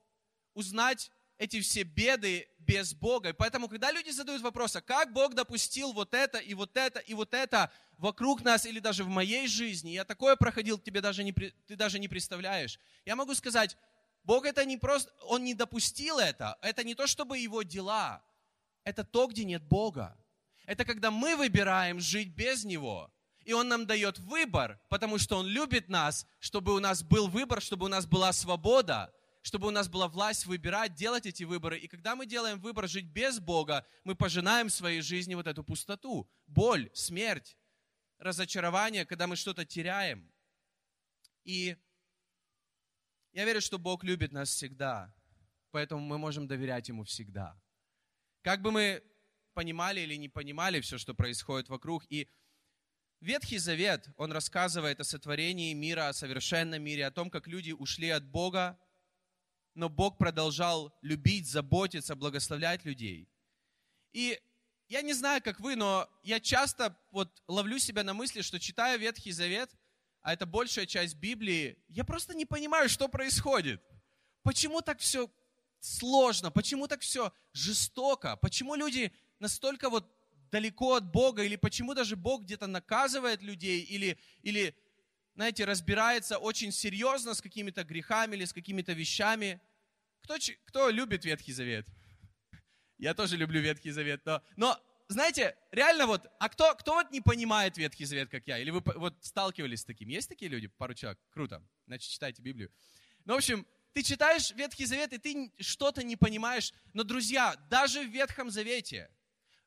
Узнать 0.53 1.11
эти 1.37 1.59
все 1.59 1.83
беды 1.83 2.47
без 2.57 2.93
Бога. 2.93 3.29
И 3.29 3.33
поэтому, 3.33 3.67
когда 3.67 3.91
люди 3.91 4.11
задают 4.11 4.41
вопрос, 4.41 4.77
а 4.77 4.81
как 4.81 5.11
Бог 5.11 5.33
допустил 5.33 5.91
вот 5.91 6.13
это 6.13 6.37
и 6.37 6.53
вот 6.53 6.77
это 6.77 6.99
и 6.99 7.13
вот 7.13 7.33
это 7.33 7.69
вокруг 7.97 8.45
нас 8.45 8.65
или 8.65 8.79
даже 8.79 9.03
в 9.03 9.09
моей 9.09 9.47
жизни, 9.47 9.89
я 9.89 10.05
такое 10.05 10.37
проходил, 10.37 10.79
тебе 10.79 11.01
даже 11.01 11.25
не, 11.25 11.33
ты 11.33 11.75
даже 11.75 11.99
не 11.99 12.07
представляешь. 12.07 12.79
Я 13.03 13.17
могу 13.17 13.35
сказать, 13.35 13.75
Бог 14.23 14.45
это 14.45 14.63
не 14.63 14.77
просто, 14.77 15.11
Он 15.23 15.43
не 15.43 15.53
допустил 15.53 16.17
это, 16.17 16.57
это 16.61 16.85
не 16.85 16.95
то, 16.95 17.07
чтобы 17.07 17.39
Его 17.39 17.61
дела, 17.63 18.23
это 18.85 19.03
то, 19.03 19.27
где 19.27 19.43
нет 19.43 19.63
Бога. 19.63 20.17
Это 20.65 20.85
когда 20.85 21.11
мы 21.11 21.35
выбираем 21.35 21.99
жить 21.99 22.35
без 22.35 22.63
Него. 22.63 23.11
И 23.43 23.53
Он 23.53 23.67
нам 23.67 23.85
дает 23.85 24.17
выбор, 24.19 24.79
потому 24.89 25.17
что 25.19 25.37
Он 25.37 25.47
любит 25.47 25.89
нас, 25.89 26.27
чтобы 26.39 26.73
у 26.73 26.79
нас 26.79 27.03
был 27.03 27.27
выбор, 27.27 27.61
чтобы 27.61 27.85
у 27.85 27.89
нас 27.89 28.05
была 28.05 28.33
свобода 28.33 29.13
чтобы 29.45 29.67
у 29.67 29.71
нас 29.71 29.87
была 29.87 30.07
власть 30.07 30.47
выбирать, 30.47 30.95
делать 30.95 31.27
эти 31.27 31.43
выборы. 31.43 31.77
И 31.77 31.87
когда 31.87 32.15
мы 32.15 32.25
делаем 32.25 32.59
выбор 32.59 32.87
жить 32.87 33.05
без 33.05 33.39
Бога, 33.39 33.85
мы 34.03 34.15
пожинаем 34.15 34.69
в 34.69 34.73
своей 34.73 35.01
жизни 35.01 35.35
вот 35.35 35.45
эту 35.45 35.63
пустоту, 35.63 36.27
боль, 36.47 36.89
смерть, 36.95 37.55
разочарование, 38.17 39.05
когда 39.05 39.27
мы 39.27 39.35
что-то 39.35 39.63
теряем. 39.63 40.33
И 41.43 41.77
я 43.33 43.45
верю, 43.45 43.61
что 43.61 43.77
Бог 43.77 44.03
любит 44.03 44.31
нас 44.31 44.49
всегда, 44.49 45.13
поэтому 45.69 46.01
мы 46.01 46.17
можем 46.17 46.47
доверять 46.47 46.89
Ему 46.89 47.03
всегда. 47.03 47.55
Как 48.41 48.63
бы 48.63 48.71
мы 48.71 49.03
понимали 49.55 50.01
или 50.01 50.15
не 50.15 50.29
понимали 50.29 50.81
все, 50.81 50.99
что 50.99 51.15
происходит 51.15 51.69
вокруг. 51.69 52.05
И 52.09 52.27
Ветхий 53.21 53.57
Завет, 53.57 54.07
он 54.17 54.31
рассказывает 54.31 54.99
о 54.99 55.03
сотворении 55.03 55.73
мира, 55.73 56.09
о 56.09 56.13
совершенном 56.13 56.83
мире, 56.83 57.07
о 57.07 57.11
том, 57.11 57.31
как 57.31 57.47
люди 57.47 57.71
ушли 57.71 58.09
от 58.09 58.23
Бога, 58.23 58.77
но 59.73 59.89
Бог 59.89 60.17
продолжал 60.17 60.93
любить, 61.01 61.47
заботиться, 61.47 62.15
благословлять 62.15 62.85
людей. 62.85 63.27
И 64.11 64.39
я 64.89 65.01
не 65.01 65.13
знаю, 65.13 65.41
как 65.41 65.59
вы, 65.59 65.75
но 65.75 66.07
я 66.23 66.39
часто 66.39 66.95
вот 67.11 67.41
ловлю 67.47 67.79
себя 67.79 68.03
на 68.03 68.13
мысли, 68.13 68.41
что 68.41 68.59
читая 68.59 68.97
Ветхий 68.97 69.31
Завет, 69.31 69.71
а 70.21 70.33
это 70.33 70.45
большая 70.45 70.85
часть 70.85 71.15
Библии, 71.15 71.77
я 71.87 72.03
просто 72.03 72.35
не 72.35 72.45
понимаю, 72.45 72.89
что 72.89 73.07
происходит. 73.07 73.81
Почему 74.43 74.81
так 74.81 74.99
все 74.99 75.29
сложно? 75.79 76.51
Почему 76.51 76.87
так 76.87 77.01
все 77.01 77.33
жестоко? 77.53 78.35
Почему 78.37 78.75
люди 78.75 79.11
настолько 79.45 79.89
вот 79.89 80.05
далеко 80.51 80.95
от 80.95 81.05
Бога? 81.11 81.43
Или 81.43 81.55
почему 81.55 81.93
даже 81.93 82.15
Бог 82.15 82.43
где-то 82.43 82.67
наказывает 82.67 83.43
людей? 83.43 83.81
Или, 83.81 84.17
или 84.41 84.75
знаете, 85.35 85.65
разбирается 85.65 86.37
очень 86.37 86.71
серьезно 86.71 87.33
с 87.33 87.41
какими-то 87.41 87.83
грехами 87.83 88.35
или 88.35 88.45
с 88.45 88.53
какими-то 88.53 88.93
вещами? 88.93 89.59
Кто, 90.23 90.35
кто 90.65 90.89
любит 90.89 91.25
Ветхий 91.25 91.53
Завет? 91.53 91.85
Я 92.97 93.13
тоже 93.13 93.37
люблю 93.37 93.61
Ветхий 93.61 93.91
Завет, 93.91 94.25
но, 94.25 94.41
но 94.55 94.79
знаете, 95.07 95.55
реально 95.71 96.07
вот, 96.07 96.25
а 96.39 96.49
кто, 96.49 96.73
кто 96.75 96.93
вот 96.93 97.11
не 97.11 97.21
понимает 97.21 97.77
Ветхий 97.77 98.05
Завет, 98.05 98.29
как 98.29 98.47
я? 98.47 98.57
Или 98.57 98.71
вы 98.71 98.81
вот 98.95 99.13
сталкивались 99.21 99.81
с 99.81 99.85
таким? 99.85 100.09
Есть 100.09 100.29
такие 100.29 100.49
люди? 100.49 100.67
Пару 100.67 100.95
человек? 100.95 101.19
Круто. 101.29 101.61
Значит, 101.85 102.09
читайте 102.09 102.41
Библию. 102.41 102.71
Ну, 103.25 103.33
в 103.33 103.37
общем, 103.37 103.67
ты 103.93 104.03
читаешь 104.03 104.51
Ветхий 104.51 104.85
Завет, 104.85 105.13
и 105.13 105.17
ты 105.17 105.51
что-то 105.59 106.03
не 106.03 106.15
понимаешь. 106.15 106.73
Но, 106.93 107.03
друзья, 107.03 107.55
даже 107.69 108.01
в 108.01 108.09
Ветхом 108.09 108.49
Завете, 108.49 109.09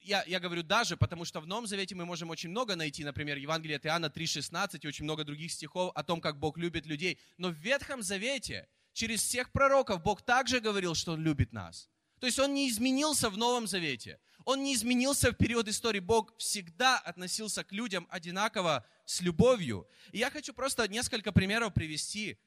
я, 0.01 0.25
я 0.27 0.41
говорю 0.41 0.63
даже, 0.63 0.97
потому 0.97 1.25
что 1.25 1.41
в 1.41 1.47
Новом 1.47 1.67
Завете 1.67 1.95
мы 1.95 2.05
можем 2.05 2.31
очень 2.31 2.51
много 2.51 2.77
найти, 2.77 3.05
например, 3.05 3.37
Евангелие 3.37 3.77
от 3.77 3.87
Иоанна 3.87 4.07
3,16 4.07 4.81
и 4.83 4.89
очень 4.89 5.05
много 5.05 5.25
других 5.25 5.53
стихов 5.53 5.93
о 5.95 6.03
том, 6.03 6.21
как 6.21 6.39
Бог 6.39 6.59
любит 6.59 6.87
людей. 6.87 7.19
Но 7.37 7.49
в 7.49 7.55
Ветхом 7.55 8.03
Завете 8.03 8.69
через 8.93 9.23
всех 9.23 9.53
пророков 9.53 10.03
Бог 10.03 10.23
также 10.23 10.61
говорил, 10.61 10.95
что 10.95 11.13
Он 11.13 11.23
любит 11.23 11.53
нас. 11.53 11.89
То 12.21 12.27
есть 12.27 12.39
Он 12.39 12.55
не 12.55 12.69
изменился 12.69 13.31
в 13.31 13.37
Новом 13.37 13.67
Завете. 13.67 14.19
Он 14.45 14.63
не 14.63 14.75
изменился 14.75 15.31
в 15.31 15.35
период 15.35 15.69
истории. 15.69 16.01
Бог 16.01 16.37
всегда 16.39 16.99
относился 16.99 17.65
к 17.65 17.73
людям 17.73 18.07
одинаково 18.11 18.87
с 19.05 19.21
любовью. 19.21 19.87
И 20.13 20.19
я 20.19 20.31
хочу 20.31 20.55
просто 20.55 20.89
несколько 20.89 21.33
примеров 21.33 21.75
привести, 21.75 22.39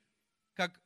как 0.54 0.80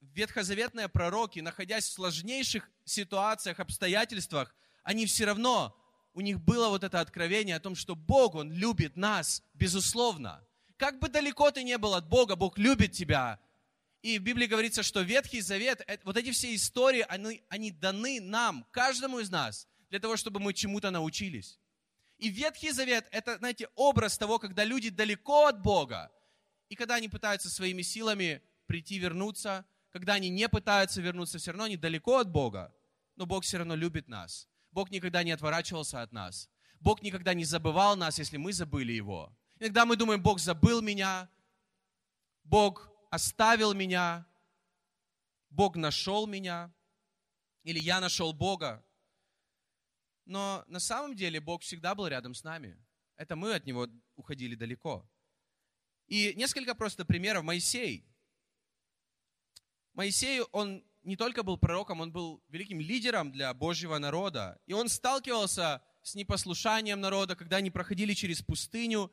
ветхозаветные 0.00 0.88
пророки, 0.88 1.40
находясь 1.40 1.88
в 1.88 1.92
сложнейших 1.92 2.70
ситуациях, 2.84 3.60
обстоятельствах, 3.60 4.54
они 4.82 5.06
все 5.06 5.26
равно, 5.26 5.76
у 6.12 6.20
них 6.20 6.40
было 6.40 6.68
вот 6.68 6.84
это 6.84 7.00
откровение 7.00 7.56
о 7.56 7.60
том, 7.60 7.74
что 7.74 7.94
Бог, 7.94 8.34
Он 8.34 8.52
любит 8.52 8.96
нас, 8.96 9.42
безусловно. 9.54 10.44
Как 10.76 10.98
бы 10.98 11.08
далеко 11.08 11.50
ты 11.50 11.62
не 11.62 11.78
был 11.78 11.94
от 11.94 12.08
Бога, 12.08 12.36
Бог 12.36 12.58
любит 12.58 12.92
тебя, 12.92 13.38
и 14.02 14.18
в 14.18 14.22
Библии 14.22 14.46
говорится, 14.46 14.82
что 14.82 15.02
Ветхий 15.02 15.42
Завет, 15.42 15.86
вот 16.04 16.16
эти 16.16 16.30
все 16.30 16.54
истории, 16.54 17.04
они, 17.08 17.42
они 17.48 17.70
даны 17.70 18.20
нам, 18.20 18.66
каждому 18.70 19.18
из 19.18 19.30
нас, 19.30 19.68
для 19.90 19.98
того, 19.98 20.16
чтобы 20.16 20.40
мы 20.40 20.54
чему-то 20.54 20.90
научились. 20.90 21.58
И 22.16 22.28
Ветхий 22.28 22.70
Завет– 22.70 23.06
это, 23.10 23.36
знаете, 23.38 23.68
образ 23.74 24.16
того, 24.16 24.38
когда 24.38 24.64
люди 24.64 24.88
далеко 24.88 25.46
от 25.46 25.60
Бога, 25.60 26.10
и 26.68 26.76
когда 26.76 26.94
они 26.94 27.08
пытаются 27.08 27.50
своими 27.50 27.82
силами 27.82 28.42
прийти, 28.66 28.98
вернуться, 28.98 29.66
когда 29.90 30.14
они 30.14 30.30
не 30.30 30.48
пытаются 30.48 31.02
вернуться, 31.02 31.38
все 31.38 31.50
равно 31.50 31.64
они 31.64 31.76
далеко 31.76 32.18
от 32.18 32.30
Бога, 32.30 32.74
но 33.16 33.26
Бог 33.26 33.44
все 33.44 33.58
равно 33.58 33.74
любит 33.74 34.08
нас. 34.08 34.48
Бог 34.72 34.90
никогда 34.90 35.22
не 35.22 35.32
отворачивался 35.32 36.02
от 36.02 36.12
нас. 36.12 36.48
Бог 36.80 37.02
никогда 37.02 37.34
не 37.34 37.44
забывал 37.44 37.96
нас, 37.96 38.18
если 38.18 38.36
мы 38.36 38.52
забыли 38.52 38.92
Его. 38.92 39.36
Иногда 39.58 39.84
мы 39.84 39.96
думаем, 39.96 40.22
Бог 40.22 40.38
забыл 40.38 40.80
меня, 40.80 41.28
Бог 42.44 42.90
оставил 43.10 43.74
меня, 43.74 44.26
Бог 45.50 45.76
нашел 45.76 46.26
меня, 46.26 46.72
или 47.64 47.78
я 47.78 48.00
нашел 48.00 48.32
Бога. 48.32 48.84
Но 50.24 50.64
на 50.68 50.80
самом 50.80 51.14
деле 51.14 51.40
Бог 51.40 51.62
всегда 51.62 51.94
был 51.94 52.06
рядом 52.06 52.34
с 52.34 52.44
нами. 52.44 52.78
Это 53.16 53.36
мы 53.36 53.54
от 53.54 53.66
Него 53.66 53.88
уходили 54.16 54.54
далеко. 54.54 55.06
И 56.06 56.34
несколько 56.34 56.74
просто 56.74 57.04
примеров. 57.04 57.44
Моисей. 57.44 58.06
Моисей, 59.92 60.40
он 60.52 60.84
не 61.02 61.16
только 61.16 61.42
был 61.42 61.56
пророком, 61.56 62.00
он 62.00 62.12
был 62.12 62.42
великим 62.48 62.80
лидером 62.80 63.32
для 63.32 63.52
Божьего 63.54 63.98
народа. 63.98 64.58
И 64.66 64.72
он 64.72 64.88
сталкивался 64.88 65.82
с 66.02 66.14
непослушанием 66.14 67.00
народа, 67.00 67.36
когда 67.36 67.56
они 67.56 67.70
проходили 67.70 68.14
через 68.14 68.42
пустыню. 68.42 69.10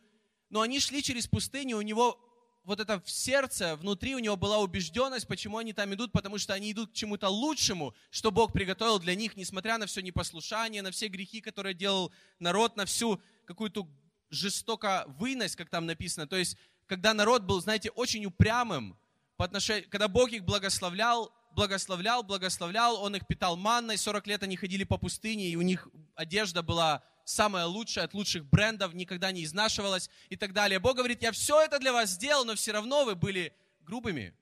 Но 0.49 0.61
они 0.61 0.79
шли 0.79 1.01
через 1.03 1.27
пустыню, 1.27 1.77
у 1.77 1.81
него 1.81 2.19
вот 2.63 2.81
это 2.81 2.99
в 2.99 3.09
сердце, 3.09 3.77
внутри 3.77 4.13
у 4.13 4.19
него 4.19 4.35
была 4.35 4.59
убежденность, 4.59 5.25
почему 5.25 5.57
они 5.57 5.71
там 5.71 5.93
идут, 5.93 6.11
потому 6.11 6.37
что 6.37 6.53
они 6.53 6.73
идут 6.73 6.91
к 6.91 6.93
чему-то 6.93 7.29
лучшему, 7.29 7.95
что 8.09 8.29
Бог 8.29 8.51
приготовил 8.51 8.99
для 8.99 9.15
них, 9.15 9.37
несмотря 9.37 9.77
на 9.77 9.85
все 9.85 10.01
непослушание, 10.01 10.81
на 10.81 10.91
все 10.91 11.07
грехи, 11.07 11.39
которые 11.39 11.73
делал 11.73 12.11
народ, 12.39 12.75
на 12.75 12.85
всю 12.85 13.21
какую-то 13.45 13.87
жестоко 14.29 15.05
выность, 15.17 15.55
как 15.55 15.69
там 15.69 15.85
написано. 15.85 16.27
То 16.27 16.35
есть, 16.35 16.57
когда 16.87 17.13
народ 17.13 17.43
был, 17.43 17.61
знаете, 17.61 17.89
очень 17.91 18.25
упрямым, 18.25 18.97
по 19.37 19.45
отношению, 19.45 19.89
когда 19.89 20.09
Бог 20.09 20.31
их 20.31 20.43
благословлял, 20.43 21.31
благословлял, 21.57 22.21
благословлял, 22.21 23.01
Он 23.01 23.15
их 23.15 23.25
питал 23.25 23.57
манной, 23.57 23.97
40 23.97 24.27
лет 24.27 24.43
они 24.43 24.55
ходили 24.55 24.83
по 24.83 24.99
пустыне, 24.99 25.49
и 25.49 25.55
у 25.55 25.63
них 25.63 25.89
одежда 26.13 26.61
была 26.61 27.03
самое 27.25 27.65
лучшее 27.65 28.03
от 28.03 28.13
лучших 28.13 28.45
брендов, 28.45 28.93
никогда 28.93 29.31
не 29.31 29.43
изнашивалось 29.43 30.11
и 30.29 30.35
так 30.35 30.53
далее. 30.53 30.79
Бог 30.79 30.97
говорит, 30.97 31.23
я 31.23 31.31
все 31.31 31.59
это 31.63 31.79
для 31.79 31.91
вас 31.91 32.11
сделал, 32.11 32.45
но 32.45 32.53
все 32.53 32.73
равно 32.73 33.05
вы 33.05 33.15
были 33.15 33.53
грубыми. 33.79 34.35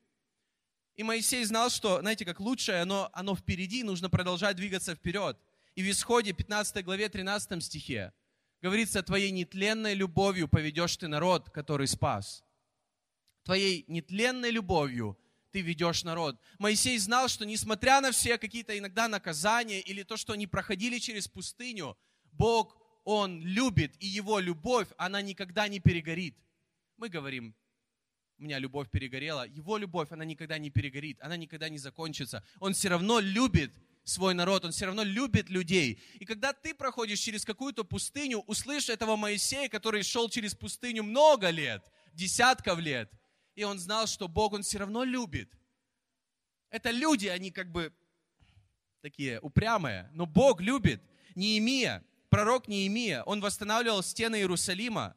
И 0.98 1.04
Моисей 1.04 1.46
знал, 1.46 1.70
что, 1.70 2.02
знаете, 2.02 2.26
как 2.26 2.42
лучшее, 2.42 2.82
оно, 2.82 3.10
оно 3.14 3.34
впереди, 3.34 3.84
нужно 3.84 4.10
продолжать 4.10 4.58
двигаться 4.58 4.94
вперед. 4.94 5.38
И 5.76 5.84
в 5.84 5.90
Исходе 5.90 6.34
15 6.34 6.84
главе 6.84 7.08
13 7.08 7.64
стихе 7.64 8.12
говорится, 8.62 9.04
твоей 9.04 9.32
нетленной 9.32 9.94
любовью 9.94 10.50
поведешь 10.50 10.98
ты 10.98 11.08
народ, 11.08 11.50
который 11.50 11.88
спас. 11.88 12.44
Твоей 13.44 13.86
нетленной 13.88 14.52
любовью 14.52 15.18
ты 15.56 15.62
ведешь 15.62 16.04
народ. 16.04 16.38
Моисей 16.60 16.98
знал, 16.98 17.30
что 17.30 17.46
несмотря 17.46 18.02
на 18.02 18.12
все 18.12 18.38
какие-то 18.38 18.78
иногда 18.78 19.08
наказания 19.08 19.80
или 19.80 20.04
то, 20.04 20.18
что 20.18 20.34
они 20.34 20.48
проходили 20.48 21.00
через 21.00 21.30
пустыню, 21.30 21.98
Бог, 22.34 22.76
Он 23.06 23.42
любит, 23.42 23.96
и 24.02 24.06
Его 24.06 24.40
любовь, 24.40 24.90
она 24.98 25.22
никогда 25.22 25.70
не 25.70 25.80
перегорит. 25.80 26.36
Мы 26.98 27.08
говорим, 27.08 27.56
у 28.38 28.44
меня 28.44 28.60
любовь 28.60 28.90
перегорела. 28.90 29.48
Его 29.48 29.78
любовь, 29.78 30.12
она 30.12 30.26
никогда 30.26 30.58
не 30.58 30.72
перегорит, 30.72 31.22
она 31.22 31.38
никогда 31.38 31.70
не 31.70 31.78
закончится. 31.78 32.44
Он 32.60 32.74
все 32.74 32.90
равно 32.90 33.22
любит 33.22 33.72
свой 34.04 34.34
народ, 34.34 34.66
он 34.66 34.74
все 34.74 34.88
равно 34.88 35.04
любит 35.04 35.50
людей. 35.50 36.02
И 36.20 36.26
когда 36.26 36.52
ты 36.52 36.76
проходишь 36.76 37.20
через 37.20 37.46
какую-то 37.46 37.86
пустыню, 37.86 38.40
услышь 38.40 38.90
этого 38.90 39.16
Моисея, 39.16 39.70
который 39.70 40.04
шел 40.04 40.30
через 40.30 40.54
пустыню 40.54 41.04
много 41.04 41.50
лет, 41.50 41.90
десятков 42.14 42.80
лет, 42.80 43.10
и 43.56 43.64
он 43.64 43.80
знал, 43.80 44.08
что 44.08 44.28
Бог 44.28 44.54
он 44.54 44.64
все 44.64 44.80
равно 44.80 45.04
любит. 45.04 45.50
Это 46.70 46.92
люди, 46.92 47.28
они 47.28 47.52
как 47.52 47.72
бы 47.72 47.94
такие 49.02 49.40
упрямые, 49.40 50.10
но 50.14 50.26
Бог 50.26 50.62
любит. 50.62 51.02
Неемия, 51.36 52.04
пророк 52.30 52.68
Неемия, 52.68 53.24
он 53.24 53.40
восстанавливал 53.42 54.04
стены 54.04 54.38
Иерусалима. 54.38 55.16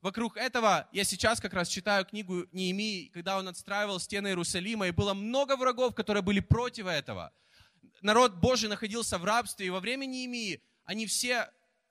Вокруг 0.00 0.36
этого 0.36 0.88
я 0.92 1.04
сейчас 1.04 1.40
как 1.40 1.54
раз 1.54 1.68
читаю 1.68 2.04
книгу 2.04 2.46
Неемии, 2.52 3.08
когда 3.08 3.38
он 3.38 3.48
отстраивал 3.48 3.98
стены 4.00 4.28
Иерусалима, 4.28 4.88
и 4.88 4.92
было 4.92 5.14
много 5.14 5.56
врагов, 5.56 5.94
которые 5.94 6.22
были 6.22 6.40
против 6.40 6.86
этого. 6.86 7.32
Народ 8.00 8.34
Божий 8.34 8.68
находился 8.68 9.18
в 9.18 9.24
рабстве, 9.24 9.66
и 9.66 9.70
во 9.70 9.80
время 9.80 10.06
Неемии 10.06 10.62
они 10.84 11.06
все 11.06 11.50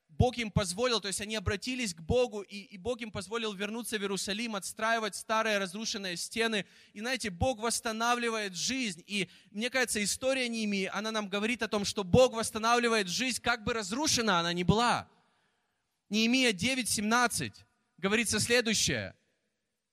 Бог 0.09 0.37
им 0.37 0.49
позволил, 0.49 0.99
то 0.99 1.07
есть 1.07 1.21
они 1.21 1.35
обратились 1.35 1.93
к 1.93 2.01
Богу, 2.01 2.41
и, 2.41 2.57
и 2.57 2.77
Бог 2.77 3.01
им 3.01 3.11
позволил 3.11 3.53
вернуться 3.53 3.97
в 3.97 4.01
Иерусалим, 4.01 4.55
отстраивать 4.55 5.15
старые 5.15 5.59
разрушенные 5.59 6.17
стены. 6.17 6.65
И 6.93 6.99
знаете, 6.99 7.29
Бог 7.29 7.59
восстанавливает 7.59 8.55
жизнь. 8.55 9.03
И 9.05 9.29
мне 9.51 9.69
кажется, 9.69 10.03
история 10.03 10.49
Ними, 10.49 10.89
она 10.91 11.11
нам 11.11 11.29
говорит 11.29 11.61
о 11.61 11.67
том, 11.67 11.85
что 11.85 12.03
Бог 12.03 12.33
восстанавливает 12.33 13.07
жизнь, 13.07 13.41
как 13.41 13.63
бы 13.63 13.73
разрушена 13.73 14.39
она 14.39 14.53
ни 14.53 14.63
была. 14.63 15.07
Неемия 16.09 16.51
9:17 16.51 17.53
говорится 17.97 18.39
следующее. 18.39 19.13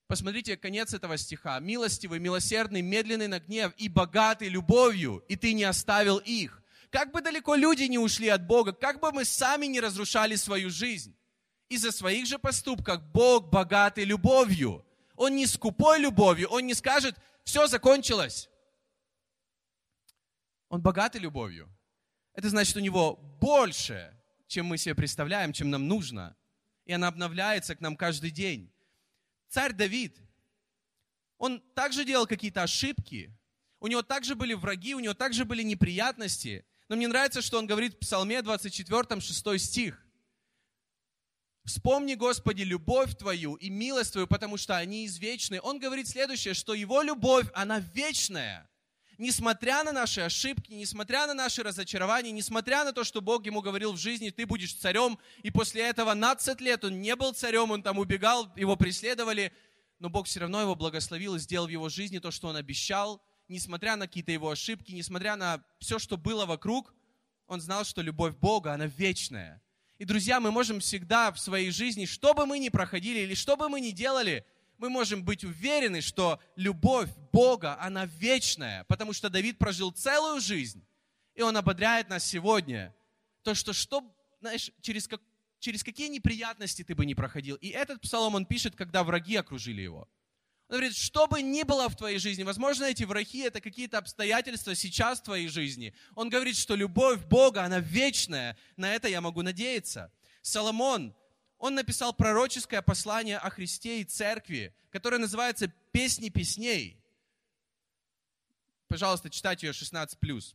Посмотрите 0.07 0.57
конец 0.57 0.95
этого 0.95 1.19
стиха. 1.19 1.59
«Милостивый, 1.61 2.19
милосердный, 2.19 2.83
медленный 2.83 3.27
на 3.27 3.41
гнев 3.41 3.73
и 3.77 3.89
богатый 3.89 4.49
любовью, 4.49 5.25
и 5.29 5.37
ты 5.37 5.53
не 5.55 5.65
оставил 5.65 6.19
их». 6.19 6.64
Как 6.95 7.11
бы 7.11 7.21
далеко 7.23 7.57
люди 7.57 7.83
не 7.83 7.99
ушли 7.99 8.29
от 8.29 8.47
Бога, 8.47 8.73
как 8.73 9.01
бы 9.01 9.11
мы 9.11 9.25
сами 9.25 9.67
не 9.67 9.81
разрушали 9.81 10.37
свою 10.37 10.71
жизнь, 10.71 11.13
из-за 11.69 11.91
своих 11.91 12.25
же 12.27 12.39
поступков 12.39 13.03
Бог 13.11 13.51
богатый 13.51 14.05
любовью. 14.05 14.87
Он 15.17 15.35
не 15.35 15.49
скупой 15.49 15.99
любовью, 15.99 16.49
Он 16.51 16.65
не 16.65 16.73
скажет, 16.73 17.17
все 17.43 17.67
закончилось. 17.67 18.49
Он 20.69 20.83
богатый 20.83 21.21
любовью. 21.21 21.69
Это 22.33 22.49
значит, 22.49 22.77
у 22.77 22.81
него 22.81 23.17
больше, 23.41 24.17
чем 24.47 24.67
мы 24.67 24.79
себе 24.79 24.95
представляем, 24.95 25.53
чем 25.53 25.71
нам 25.71 25.89
нужно. 25.89 26.37
И 26.85 26.93
она 26.93 27.09
обновляется 27.09 27.75
к 27.75 27.81
нам 27.81 27.97
каждый 27.97 28.31
день. 28.31 28.73
Царь 29.49 29.73
Давид, 29.73 30.17
он 31.39 31.61
также 31.75 32.05
делал 32.05 32.29
какие-то 32.29 32.63
ошибки, 32.63 33.37
у 33.81 33.89
него 33.89 34.03
также 34.03 34.37
были 34.37 34.55
враги, 34.55 34.95
у 34.95 35.01
него 35.01 35.15
также 35.15 35.45
были 35.45 35.65
неприятности. 35.65 36.65
Но 36.89 36.97
мне 36.97 37.09
нравится, 37.09 37.43
что 37.43 37.59
он 37.59 37.67
говорит 37.67 37.95
в 37.95 37.99
Псалме 37.99 38.43
24, 38.43 39.21
6 39.21 39.59
стих. 39.59 40.05
Вспомни, 41.65 42.15
Господи, 42.15 42.63
любовь 42.63 43.17
Твою 43.17 43.55
и 43.55 43.71
милость 43.71 44.13
Твою, 44.13 44.27
потому 44.27 44.59
что 44.59 44.77
они 44.77 45.07
извечны. 45.07 45.61
Он 45.63 45.79
говорит 45.79 46.09
следующее, 46.09 46.53
что 46.53 46.75
Его 46.75 47.01
любовь, 47.01 47.47
она 47.55 47.81
вечная. 47.81 48.69
Несмотря 49.17 49.83
на 49.85 49.93
наши 49.93 50.21
ошибки, 50.21 50.73
несмотря 50.73 51.27
на 51.27 51.35
наши 51.35 51.63
разочарования, 51.63 52.33
несмотря 52.33 52.85
на 52.85 52.93
то, 52.93 53.05
что 53.05 53.23
Бог 53.23 53.47
ему 53.47 53.63
говорил 53.63 53.93
в 53.93 53.97
жизни, 53.97 54.31
ты 54.31 54.45
будешь 54.45 54.75
царем, 54.75 55.19
и 55.43 55.51
после 55.51 55.83
этого 55.83 56.15
12 56.15 56.61
лет 56.61 56.85
он 56.85 57.01
не 57.01 57.15
был 57.17 57.33
царем, 57.33 57.71
он 57.71 57.83
там 57.83 57.99
убегал, 57.99 58.53
его 58.57 58.77
преследовали, 58.77 59.53
но 60.01 60.11
Бог 60.11 60.27
все 60.27 60.41
равно 60.41 60.61
его 60.61 60.75
благословил 60.75 61.37
и 61.37 61.39
сделал 61.39 61.67
в 61.67 61.71
его 61.71 61.89
жизни 61.89 62.19
то, 62.19 62.31
что 62.31 62.49
он 62.49 62.57
обещал, 62.57 63.23
несмотря 63.49 63.97
на 63.97 64.07
какие-то 64.07 64.33
его 64.33 64.51
ошибки, 64.51 64.93
несмотря 64.93 65.37
на 65.37 65.65
все, 65.79 65.99
что 65.99 66.17
было 66.17 66.47
вокруг, 66.47 66.95
он 67.47 67.61
знал, 67.61 67.85
что 67.85 68.03
любовь 68.03 68.37
Бога, 68.37 68.73
она 68.73 68.87
вечная. 68.87 69.63
И, 69.99 70.05
друзья, 70.05 70.41
мы 70.41 70.51
можем 70.51 70.81
всегда 70.81 71.31
в 71.31 71.39
своей 71.39 71.71
жизни, 71.71 72.07
что 72.07 72.35
бы 72.35 72.47
мы 72.47 72.59
ни 72.59 72.69
проходили 72.69 73.21
или 73.21 73.35
что 73.35 73.57
бы 73.57 73.69
мы 73.69 73.81
ни 73.81 73.91
делали, 73.91 74.45
мы 74.79 74.89
можем 74.89 75.25
быть 75.25 75.45
уверены, 75.45 76.01
что 76.01 76.41
любовь 76.57 77.09
Бога, 77.33 77.81
она 77.81 78.07
вечная, 78.07 78.85
потому 78.85 79.13
что 79.13 79.31
Давид 79.31 79.59
прожил 79.59 79.93
целую 79.93 80.41
жизнь, 80.41 80.85
и 81.35 81.43
он 81.43 81.57
ободряет 81.57 82.09
нас 82.09 82.25
сегодня. 82.25 82.95
То, 83.43 83.55
что, 83.55 83.73
что 83.73 84.03
знаешь, 84.41 84.71
через, 84.81 85.07
как, 85.07 85.21
через 85.59 85.85
какие 85.85 86.09
неприятности 86.09 86.83
ты 86.83 86.95
бы 86.95 87.07
не 87.07 87.15
проходил. 87.15 87.57
И 87.57 87.69
этот 87.69 88.01
псалом 88.01 88.35
он 88.35 88.47
пишет, 88.47 88.75
когда 88.75 89.05
враги 89.05 89.37
окружили 89.37 89.81
его. 89.83 90.09
Он 90.69 90.77
говорит, 90.77 90.97
что 90.97 91.27
бы 91.27 91.43
ни 91.43 91.63
было 91.63 91.89
в 91.89 91.97
твоей 91.97 92.19
жизни, 92.19 92.43
возможно, 92.43 92.85
эти 92.85 93.05
враги– 93.05 93.41
это 93.43 93.61
какие-то 93.61 93.99
обстоятельства 93.99 94.75
сейчас 94.75 95.21
в 95.21 95.25
твоей 95.25 95.49
жизни. 95.49 95.95
Он 96.15 96.31
говорит, 96.31 96.57
что 96.57 96.75
любовь 96.75 97.23
Бога, 97.27 97.65
она 97.65 97.81
вечная. 97.81 98.57
На 98.77 98.95
это 98.95 99.09
я 99.09 99.21
могу 99.21 99.43
надеяться. 99.43 100.11
Соломон, 100.41 101.15
он 101.59 101.75
написал 101.75 102.15
пророческое 102.15 102.81
послание 102.81 103.39
о 103.39 103.51
Христе 103.51 104.01
и 104.01 104.05
Церкви, 104.05 104.75
которое 104.91 105.19
называется 105.19 105.69
«Песни 105.93 106.31
песней». 106.31 106.99
Пожалуйста, 108.89 109.29
читайте 109.29 109.67
ее 109.67 109.73
16+. 109.73 110.55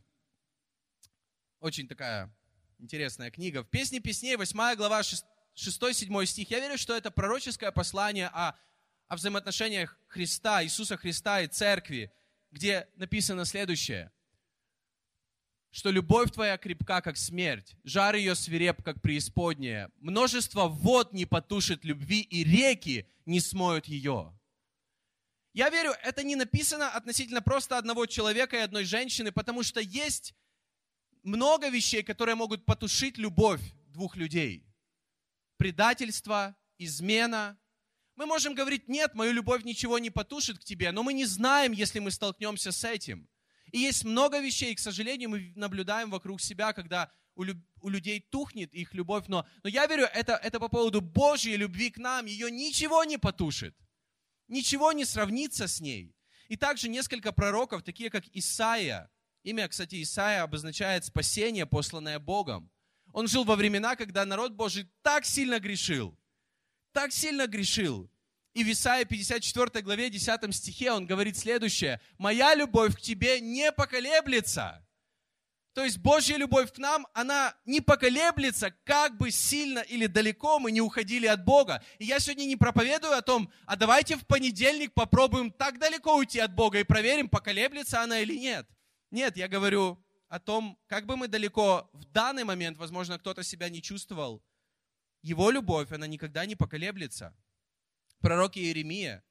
Очень 1.60 1.86
такая 1.86 2.34
интересная 2.78 3.30
книга. 3.30 3.62
В 3.62 3.68
«Песни 3.68 4.00
песней», 4.00 4.36
8 4.36 4.74
глава, 4.76 5.02
6-7 5.02 6.26
стих. 6.26 6.50
Я 6.50 6.58
верю, 6.58 6.78
что 6.78 6.96
это 6.96 7.10
пророческое 7.10 7.70
послание 7.70 8.28
о 8.28 8.54
о 9.10 9.16
взаимоотношениях 9.16 9.98
Христа, 10.06 10.62
Иисуса 10.62 10.96
Христа 10.96 11.40
и 11.40 11.48
церкви, 11.48 12.12
где 12.52 12.88
написано 12.94 13.44
следующее, 13.44 14.12
что 15.72 15.90
любовь 15.90 16.30
твоя 16.30 16.56
крепка, 16.56 17.00
как 17.00 17.16
смерть, 17.16 17.74
жар 17.82 18.14
ее 18.14 18.36
свиреп, 18.36 18.84
как 18.84 19.02
преисподняя, 19.02 19.90
множество 19.98 20.68
вод 20.68 21.12
не 21.12 21.26
потушит 21.26 21.84
любви, 21.84 22.20
и 22.20 22.44
реки 22.44 23.04
не 23.26 23.40
смоют 23.40 23.86
ее. 23.86 24.32
Я 25.54 25.70
верю, 25.70 25.92
это 26.04 26.22
не 26.22 26.36
написано 26.36 26.88
относительно 26.90 27.42
просто 27.42 27.78
одного 27.78 28.06
человека 28.06 28.58
и 28.58 28.60
одной 28.60 28.84
женщины, 28.84 29.32
потому 29.32 29.64
что 29.64 29.80
есть 29.80 30.36
много 31.24 31.68
вещей, 31.68 32.04
которые 32.04 32.36
могут 32.36 32.64
потушить 32.64 33.18
любовь 33.18 33.60
двух 33.88 34.14
людей. 34.14 34.64
Предательство, 35.56 36.56
измена, 36.78 37.58
мы 38.20 38.26
можем 38.26 38.54
говорить, 38.54 38.86
нет, 38.86 39.14
мою 39.14 39.32
любовь 39.32 39.64
ничего 39.64 39.98
не 39.98 40.10
потушит 40.10 40.58
к 40.58 40.64
тебе, 40.64 40.92
но 40.92 41.02
мы 41.02 41.14
не 41.14 41.24
знаем, 41.24 41.72
если 41.72 42.00
мы 42.00 42.10
столкнемся 42.10 42.70
с 42.70 42.84
этим. 42.84 43.26
И 43.72 43.78
есть 43.78 44.04
много 44.04 44.40
вещей, 44.40 44.74
к 44.74 44.78
сожалению, 44.78 45.30
мы 45.30 45.52
наблюдаем 45.56 46.10
вокруг 46.10 46.42
себя, 46.42 46.74
когда 46.74 47.10
у, 47.34 47.44
люб, 47.44 47.56
у 47.80 47.88
людей 47.88 48.20
тухнет 48.20 48.74
их 48.74 48.92
любовь. 48.92 49.24
Но, 49.28 49.46
но 49.62 49.70
я 49.70 49.86
верю, 49.86 50.04
это, 50.12 50.34
это 50.34 50.60
по 50.60 50.68
поводу 50.68 51.00
Божьей 51.00 51.56
любви 51.56 51.88
к 51.88 51.96
нам. 51.96 52.26
Ее 52.26 52.50
ничего 52.50 53.04
не 53.04 53.16
потушит. 53.16 53.74
Ничего 54.48 54.92
не 54.92 55.06
сравнится 55.06 55.66
с 55.66 55.80
ней. 55.80 56.14
И 56.48 56.56
также 56.56 56.90
несколько 56.90 57.32
пророков, 57.32 57.82
такие 57.82 58.10
как 58.10 58.24
Исаия. 58.34 59.10
Имя, 59.44 59.66
кстати, 59.66 60.02
Исаия 60.02 60.42
обозначает 60.42 61.06
спасение, 61.06 61.64
посланное 61.64 62.18
Богом. 62.18 62.70
Он 63.14 63.26
жил 63.28 63.44
во 63.44 63.56
времена, 63.56 63.96
когда 63.96 64.26
народ 64.26 64.52
Божий 64.52 64.90
так 65.00 65.24
сильно 65.24 65.58
грешил, 65.58 66.18
так 66.92 67.12
сильно 67.12 67.46
грешил. 67.46 68.10
И 68.52 68.64
в 68.64 68.70
Исаии 68.70 69.04
54 69.04 69.82
главе 69.82 70.10
10 70.10 70.54
стихе 70.54 70.90
он 70.90 71.06
говорит 71.06 71.36
следующее. 71.36 72.00
«Моя 72.18 72.54
любовь 72.54 72.96
к 72.96 73.00
тебе 73.00 73.40
не 73.40 73.70
поколеблется». 73.72 74.84
То 75.72 75.84
есть 75.84 75.98
Божья 75.98 76.36
любовь 76.36 76.72
к 76.72 76.78
нам, 76.78 77.06
она 77.14 77.54
не 77.64 77.80
поколеблется, 77.80 78.74
как 78.84 79.16
бы 79.16 79.30
сильно 79.30 79.78
или 79.78 80.08
далеко 80.08 80.58
мы 80.58 80.72
не 80.72 80.80
уходили 80.80 81.26
от 81.26 81.44
Бога. 81.44 81.80
И 81.98 82.06
я 82.06 82.18
сегодня 82.18 82.44
не 82.44 82.56
проповедую 82.56 83.16
о 83.16 83.22
том, 83.22 83.52
а 83.66 83.76
давайте 83.76 84.16
в 84.16 84.26
понедельник 84.26 84.92
попробуем 84.92 85.52
так 85.52 85.78
далеко 85.78 86.16
уйти 86.16 86.40
от 86.40 86.52
Бога 86.54 86.80
и 86.80 86.84
проверим, 86.84 87.28
поколеблется 87.28 88.02
она 88.02 88.18
или 88.18 88.36
нет. 88.36 88.66
Нет, 89.12 89.36
я 89.36 89.46
говорю 89.46 90.04
о 90.28 90.40
том, 90.40 90.76
как 90.88 91.06
бы 91.06 91.16
мы 91.16 91.28
далеко 91.28 91.88
в 91.92 92.04
данный 92.06 92.42
момент, 92.42 92.76
возможно, 92.76 93.18
кто-то 93.18 93.44
себя 93.44 93.68
не 93.68 93.80
чувствовал, 93.80 94.42
его 95.22 95.50
любовь, 95.50 95.92
она 95.92 96.08
никогда 96.08 96.46
не 96.46 96.56
поколеблется. 96.56 97.32
Пророк 98.20 98.56
Иеремия, 98.56 99.24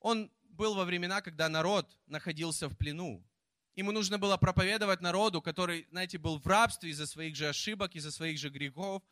он 0.00 0.30
был 0.44 0.74
во 0.74 0.84
времена, 0.84 1.20
когда 1.20 1.48
народ 1.48 1.98
находился 2.06 2.68
в 2.68 2.76
плену. 2.76 3.26
Ему 3.74 3.92
нужно 3.92 4.18
было 4.18 4.36
проповедовать 4.36 5.00
народу, 5.00 5.42
который, 5.42 5.86
знаете, 5.90 6.18
был 6.18 6.38
в 6.38 6.46
рабстве 6.46 6.90
из-за 6.90 7.06
своих 7.06 7.36
же 7.36 7.48
ошибок, 7.48 7.94
из-за 7.94 8.10
своих 8.10 8.38
же 8.38 8.48
грехов. 8.48 9.02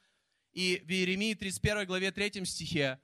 И 0.52 0.82
в 0.84 0.90
Иеремии 0.90 1.34
31 1.34 1.86
главе 1.86 2.12
3 2.12 2.44
стихе 2.46 3.00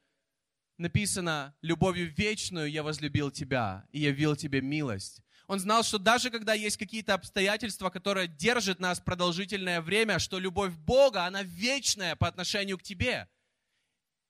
написано, 0.78 1.54
«Любовью 1.60 2.14
вечную 2.14 2.70
я 2.70 2.82
возлюбил 2.82 3.30
тебя 3.30 3.86
и 3.90 4.00
явил 4.00 4.36
тебе 4.36 4.60
милость, 4.62 5.22
он 5.50 5.58
знал, 5.58 5.82
что 5.82 5.98
даже 5.98 6.30
когда 6.30 6.54
есть 6.54 6.76
какие-то 6.76 7.12
обстоятельства, 7.12 7.90
которые 7.90 8.28
держат 8.28 8.78
нас 8.78 9.00
продолжительное 9.00 9.80
время, 9.80 10.20
что 10.20 10.38
любовь 10.38 10.74
Бога, 10.74 11.24
она 11.24 11.42
вечная 11.42 12.14
по 12.14 12.28
отношению 12.28 12.78
к 12.78 12.84
тебе. 12.84 13.28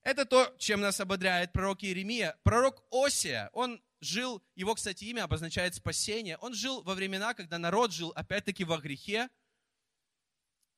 Это 0.03 0.25
то, 0.25 0.53
чем 0.57 0.81
нас 0.81 0.99
ободряет 0.99 1.53
пророк 1.53 1.83
Иеремия. 1.83 2.37
Пророк 2.43 2.83
Осия, 2.91 3.49
он 3.53 3.81
жил, 3.99 4.43
его, 4.55 4.73
кстати, 4.75 5.03
имя 5.05 5.23
обозначает 5.23 5.75
спасение. 5.75 6.37
Он 6.37 6.53
жил 6.53 6.81
во 6.81 6.95
времена, 6.95 7.33
когда 7.33 7.59
народ 7.59 7.91
жил, 7.91 8.11
опять-таки, 8.15 8.63
во 8.63 8.77
грехе. 8.77 9.29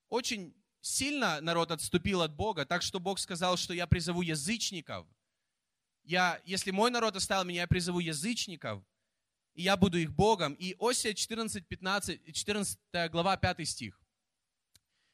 Очень 0.09 0.53
сильно 0.81 1.39
народ 1.41 1.71
отступил 1.71 2.21
от 2.21 2.35
Бога, 2.35 2.65
так 2.65 2.81
что 2.81 2.99
Бог 2.99 3.19
сказал, 3.19 3.55
что 3.57 3.73
я 3.73 3.87
призову 3.87 4.21
язычников. 4.21 5.07
Я, 6.03 6.41
если 6.43 6.71
мой 6.71 6.91
народ 6.91 7.15
оставил 7.15 7.45
меня, 7.45 7.61
я 7.61 7.67
призову 7.67 7.99
язычников 7.99 8.83
и 9.53 9.61
я 9.61 9.77
буду 9.77 9.97
их 9.97 10.13
Богом. 10.13 10.53
И 10.53 10.75
Осия 10.79 11.13
14, 11.13 11.67
15, 11.67 12.33
14 12.33 12.79
глава, 13.11 13.37
5 13.37 13.67
стих. 13.67 13.99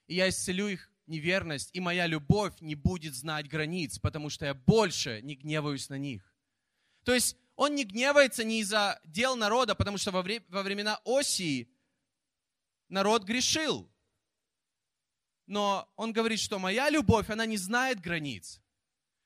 И 0.07 0.15
я 0.15 0.29
исцелю 0.29 0.67
их 0.67 0.91
неверность, 1.09 1.69
и 1.73 1.79
моя 1.79 2.07
любовь 2.07 2.53
не 2.61 2.75
будет 2.75 3.15
знать 3.15 3.49
границ, 3.49 3.99
потому 3.99 4.29
что 4.29 4.45
я 4.45 4.53
больше 4.53 5.21
не 5.21 5.35
гневаюсь 5.35 5.89
на 5.89 5.97
них. 5.97 6.33
То 7.03 7.13
есть 7.13 7.35
он 7.55 7.75
не 7.75 7.83
гневается 7.83 8.43
не 8.43 8.61
из-за 8.61 9.01
дел 9.03 9.35
народа, 9.35 9.75
потому 9.75 9.97
что 9.97 10.11
во, 10.11 10.21
вре- 10.21 10.45
во 10.47 10.63
времена 10.63 11.01
Осии 11.03 11.69
народ 12.87 13.23
грешил. 13.23 13.91
Но 15.45 15.91
он 15.95 16.13
говорит, 16.13 16.39
что 16.39 16.59
моя 16.59 16.89
любовь, 16.89 17.29
она 17.29 17.45
не 17.45 17.57
знает 17.57 17.99
границ. 17.99 18.61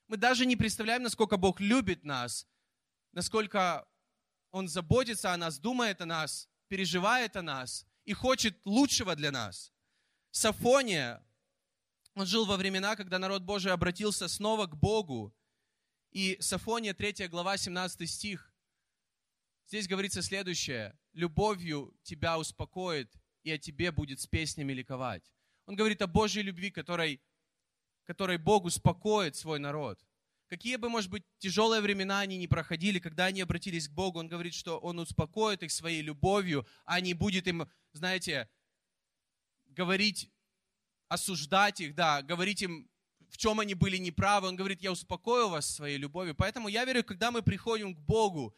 Мы 0.08 0.17
даже 0.17 0.46
не 0.46 0.56
представляем, 0.56 1.04
насколько 1.04 1.38
Бог 1.38 1.60
любит 1.60 2.04
нас, 2.04 2.48
насколько 3.12 3.88
он 4.52 4.67
заботится 4.67 5.34
о 5.34 5.38
нас, 5.38 5.60
думает 5.60 6.02
о 6.02 6.06
нас, 6.06 6.50
переживает 6.67 7.36
о 7.36 7.41
нас 7.41 7.86
и 8.06 8.13
хочет 8.13 8.60
лучшего 8.65 9.15
для 9.15 9.32
нас. 9.32 9.74
Сафония, 10.32 11.24
он 12.15 12.26
жил 12.26 12.45
во 12.45 12.58
времена, 12.58 12.95
когда 12.95 13.19
народ 13.19 13.43
Божий 13.43 13.71
обратился 13.71 14.28
снова 14.28 14.67
к 14.67 14.76
Богу. 14.76 15.36
И 16.12 16.38
Сафония, 16.39 16.93
3 16.93 17.28
глава, 17.28 17.58
17 17.58 18.10
стих. 18.10 18.54
Здесь 19.67 19.88
говорится 19.88 20.21
следующее. 20.21 20.97
«Любовью 21.13 21.95
тебя 22.04 22.38
успокоит, 22.38 23.12
и 23.43 23.52
о 23.52 23.58
тебе 23.58 23.91
будет 23.91 24.19
с 24.19 24.28
песнями 24.28 24.73
ликовать». 24.73 25.32
Он 25.65 25.76
говорит 25.76 26.02
о 26.02 26.08
Божьей 26.08 26.43
любви, 26.43 26.71
которой, 26.71 27.21
которой 28.04 28.38
Бог 28.38 28.65
успокоит 28.65 29.36
свой 29.36 29.60
народ 29.60 30.04
какие 30.54 30.76
бы, 30.76 30.88
может 30.88 31.10
быть, 31.10 31.23
тяжелые 31.39 31.82
времена 31.82 32.19
они 32.19 32.38
не 32.38 32.47
проходили, 32.47 32.99
когда 32.99 33.26
они 33.26 33.41
обратились 33.41 33.88
к 33.88 33.91
Богу, 33.91 34.19
Он 34.19 34.28
говорит, 34.28 34.54
что 34.54 34.78
Он 34.78 34.99
успокоит 34.99 35.63
их 35.63 35.71
своей 35.71 36.04
любовью, 36.04 36.67
а 36.86 37.02
не 37.02 37.15
будет 37.15 37.47
им, 37.47 37.67
знаете, 37.91 38.47
говорить, 39.65 40.30
осуждать 41.13 41.80
их, 41.80 41.95
да, 41.95 42.21
говорить 42.21 42.62
им 42.62 42.89
в 43.30 43.38
чем 43.38 43.60
они 43.60 43.73
были 43.73 43.97
неправы. 43.97 44.47
Он 44.47 44.56
говорит, 44.56 44.82
я 44.82 44.91
успокою 44.91 45.49
вас 45.49 45.76
своей 45.76 45.97
любовью. 45.97 46.36
Поэтому 46.36 46.67
я 46.67 46.86
верю, 46.86 47.04
когда 47.04 47.32
мы 47.32 47.41
приходим 47.41 47.95
к 47.95 47.99
Богу, 47.99 48.56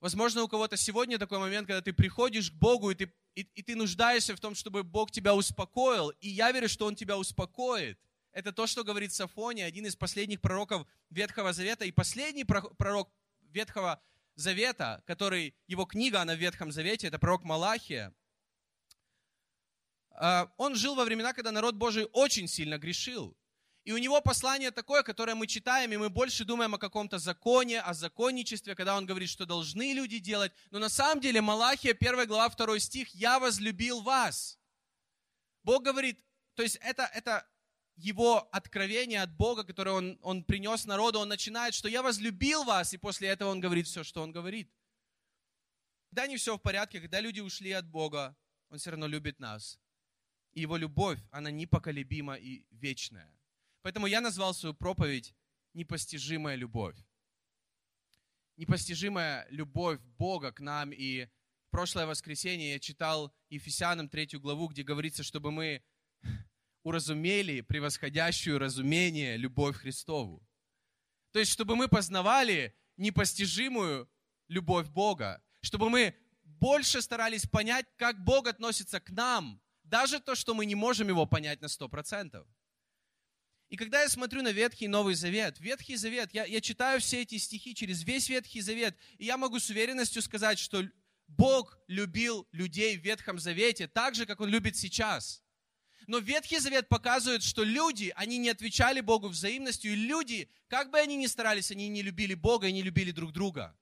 возможно, 0.00 0.42
у 0.42 0.48
кого-то 0.48 0.76
сегодня 0.76 1.18
такой 1.18 1.38
момент, 1.38 1.66
когда 1.66 1.80
ты 1.80 1.94
приходишь 1.94 2.50
к 2.50 2.54
Богу, 2.54 2.90
и 2.90 2.94
ты, 2.94 3.12
и, 3.34 3.40
и 3.54 3.62
ты 3.62 3.76
нуждаешься 3.76 4.36
в 4.36 4.40
том, 4.40 4.54
чтобы 4.54 4.82
Бог 4.82 5.10
тебя 5.10 5.34
успокоил. 5.34 6.10
И 6.20 6.28
я 6.28 6.52
верю, 6.52 6.68
что 6.68 6.84
Он 6.84 6.94
тебя 6.94 7.16
успокоит. 7.16 7.98
Это 8.32 8.52
то, 8.52 8.66
что 8.66 8.84
говорит 8.84 9.12
Сафония, 9.12 9.64
один 9.64 9.86
из 9.86 9.96
последних 9.96 10.42
пророков 10.42 10.86
Ветхого 11.08 11.52
Завета. 11.54 11.86
И 11.86 11.92
последний 11.92 12.44
пророк 12.44 13.10
Ветхого 13.40 14.02
Завета, 14.34 15.02
который, 15.06 15.54
его 15.66 15.86
книга, 15.86 16.20
она 16.20 16.34
в 16.34 16.38
Ветхом 16.38 16.72
Завете, 16.72 17.06
это 17.06 17.18
пророк 17.18 17.42
Малахия. 17.42 18.14
А, 20.22 20.52
он 20.58 20.74
жил 20.74 20.94
во 20.94 21.04
времена, 21.06 21.32
когда 21.32 21.50
народ 21.50 21.76
Божий 21.76 22.04
очень 22.12 22.46
сильно 22.46 22.76
грешил. 22.76 23.34
И 23.84 23.92
у 23.92 23.96
него 23.96 24.20
послание 24.20 24.70
такое, 24.70 25.02
которое 25.02 25.34
мы 25.34 25.46
читаем, 25.46 25.90
и 25.92 25.96
мы 25.96 26.10
больше 26.10 26.44
думаем 26.44 26.74
о 26.74 26.78
каком-то 26.78 27.18
законе, 27.18 27.80
о 27.80 27.94
законничестве, 27.94 28.74
когда 28.74 28.98
он 28.98 29.06
говорит, 29.06 29.30
что 29.30 29.46
должны 29.46 29.94
люди 29.94 30.18
делать. 30.18 30.52
Но 30.70 30.78
на 30.78 30.90
самом 30.90 31.22
деле 31.22 31.40
Малахия, 31.40 31.96
1 31.98 32.26
глава, 32.26 32.50
2 32.50 32.78
стих, 32.80 33.08
«Я 33.14 33.38
возлюбил 33.38 34.02
вас». 34.02 34.58
Бог 35.62 35.82
говорит, 35.82 36.22
то 36.54 36.62
есть 36.62 36.76
это, 36.82 37.10
это 37.14 37.48
его 37.96 38.46
откровение 38.52 39.22
от 39.22 39.34
Бога, 39.34 39.64
которое 39.64 39.92
он, 39.92 40.18
он 40.20 40.44
принес 40.44 40.84
народу, 40.84 41.18
он 41.18 41.28
начинает, 41.28 41.72
что 41.72 41.88
«Я 41.88 42.02
возлюбил 42.02 42.64
вас», 42.64 42.92
и 42.92 42.98
после 42.98 43.28
этого 43.28 43.48
он 43.48 43.60
говорит 43.60 43.86
все, 43.86 44.04
что 44.04 44.22
он 44.22 44.32
говорит. 44.32 44.70
Когда 46.10 46.26
не 46.26 46.36
все 46.36 46.58
в 46.58 46.60
порядке, 46.60 47.00
когда 47.00 47.20
люди 47.20 47.40
ушли 47.40 47.72
от 47.72 47.88
Бога, 47.88 48.36
он 48.68 48.76
все 48.76 48.90
равно 48.90 49.06
любит 49.06 49.40
нас. 49.40 49.78
И 50.52 50.62
его 50.62 50.76
любовь, 50.76 51.18
она 51.30 51.50
непоколебима 51.50 52.34
и 52.34 52.64
вечная. 52.70 53.32
Поэтому 53.82 54.06
я 54.06 54.20
назвал 54.20 54.54
свою 54.54 54.74
проповедь 54.74 55.34
«Непостижимая 55.74 56.56
любовь». 56.56 56.96
Непостижимая 58.56 59.46
любовь 59.50 60.00
Бога 60.18 60.52
к 60.52 60.60
нам. 60.60 60.92
И 60.92 61.26
в 61.68 61.70
прошлое 61.70 62.06
воскресенье 62.06 62.72
я 62.72 62.78
читал 62.78 63.34
Ефесянам 63.48 64.08
третью 64.08 64.40
главу, 64.40 64.68
где 64.68 64.82
говорится, 64.82 65.22
чтобы 65.22 65.50
мы 65.50 65.82
уразумели 66.82 67.60
превосходящую 67.60 68.58
разумение 68.58 69.36
любовь 69.36 69.76
Христову. 69.76 70.46
То 71.32 71.38
есть, 71.38 71.52
чтобы 71.52 71.76
мы 71.76 71.88
познавали 71.88 72.74
непостижимую 72.96 74.10
любовь 74.48 74.88
Бога, 74.88 75.42
чтобы 75.62 75.88
мы 75.88 76.14
больше 76.42 77.00
старались 77.00 77.46
понять, 77.46 77.86
как 77.96 78.22
Бог 78.24 78.46
относится 78.48 79.00
к 79.00 79.10
нам, 79.10 79.62
даже 79.90 80.20
то, 80.20 80.34
что 80.34 80.54
мы 80.54 80.64
не 80.64 80.74
можем 80.74 81.08
его 81.08 81.26
понять 81.26 81.60
на 81.60 81.68
сто 81.68 81.88
процентов. 81.88 82.46
И 83.68 83.76
когда 83.76 84.02
я 84.02 84.08
смотрю 84.08 84.42
на 84.42 84.52
Ветхий 84.52 84.86
и 84.86 84.88
Новый 84.88 85.14
Завет, 85.14 85.60
Ветхий 85.60 85.96
Завет, 85.96 86.32
я, 86.32 86.44
я 86.44 86.60
читаю 86.60 87.00
все 87.00 87.22
эти 87.22 87.38
стихи 87.38 87.74
через 87.74 88.02
весь 88.04 88.28
Ветхий 88.28 88.60
Завет, 88.60 88.96
и 89.18 89.26
я 89.26 89.36
могу 89.36 89.58
с 89.58 89.68
уверенностью 89.68 90.22
сказать, 90.22 90.58
что 90.58 90.88
Бог 91.26 91.78
любил 91.86 92.48
людей 92.52 92.96
в 92.96 93.02
Ветхом 93.02 93.38
Завете 93.38 93.86
так 93.86 94.14
же, 94.14 94.26
как 94.26 94.40
Он 94.40 94.48
любит 94.48 94.76
сейчас. 94.76 95.42
Но 96.06 96.18
Ветхий 96.18 96.58
Завет 96.58 96.88
показывает, 96.88 97.42
что 97.42 97.62
люди, 97.62 98.12
они 98.16 98.38
не 98.38 98.48
отвечали 98.48 99.00
Богу 99.00 99.28
взаимностью, 99.28 99.92
и 99.92 99.96
люди, 99.96 100.50
как 100.68 100.90
бы 100.90 100.98
они 100.98 101.16
ни 101.16 101.26
старались, 101.26 101.70
они 101.70 101.88
не 101.88 102.02
любили 102.02 102.34
Бога 102.34 102.66
и 102.66 102.72
не 102.72 102.82
любили 102.82 103.12
друг 103.12 103.32
друга. 103.32 103.76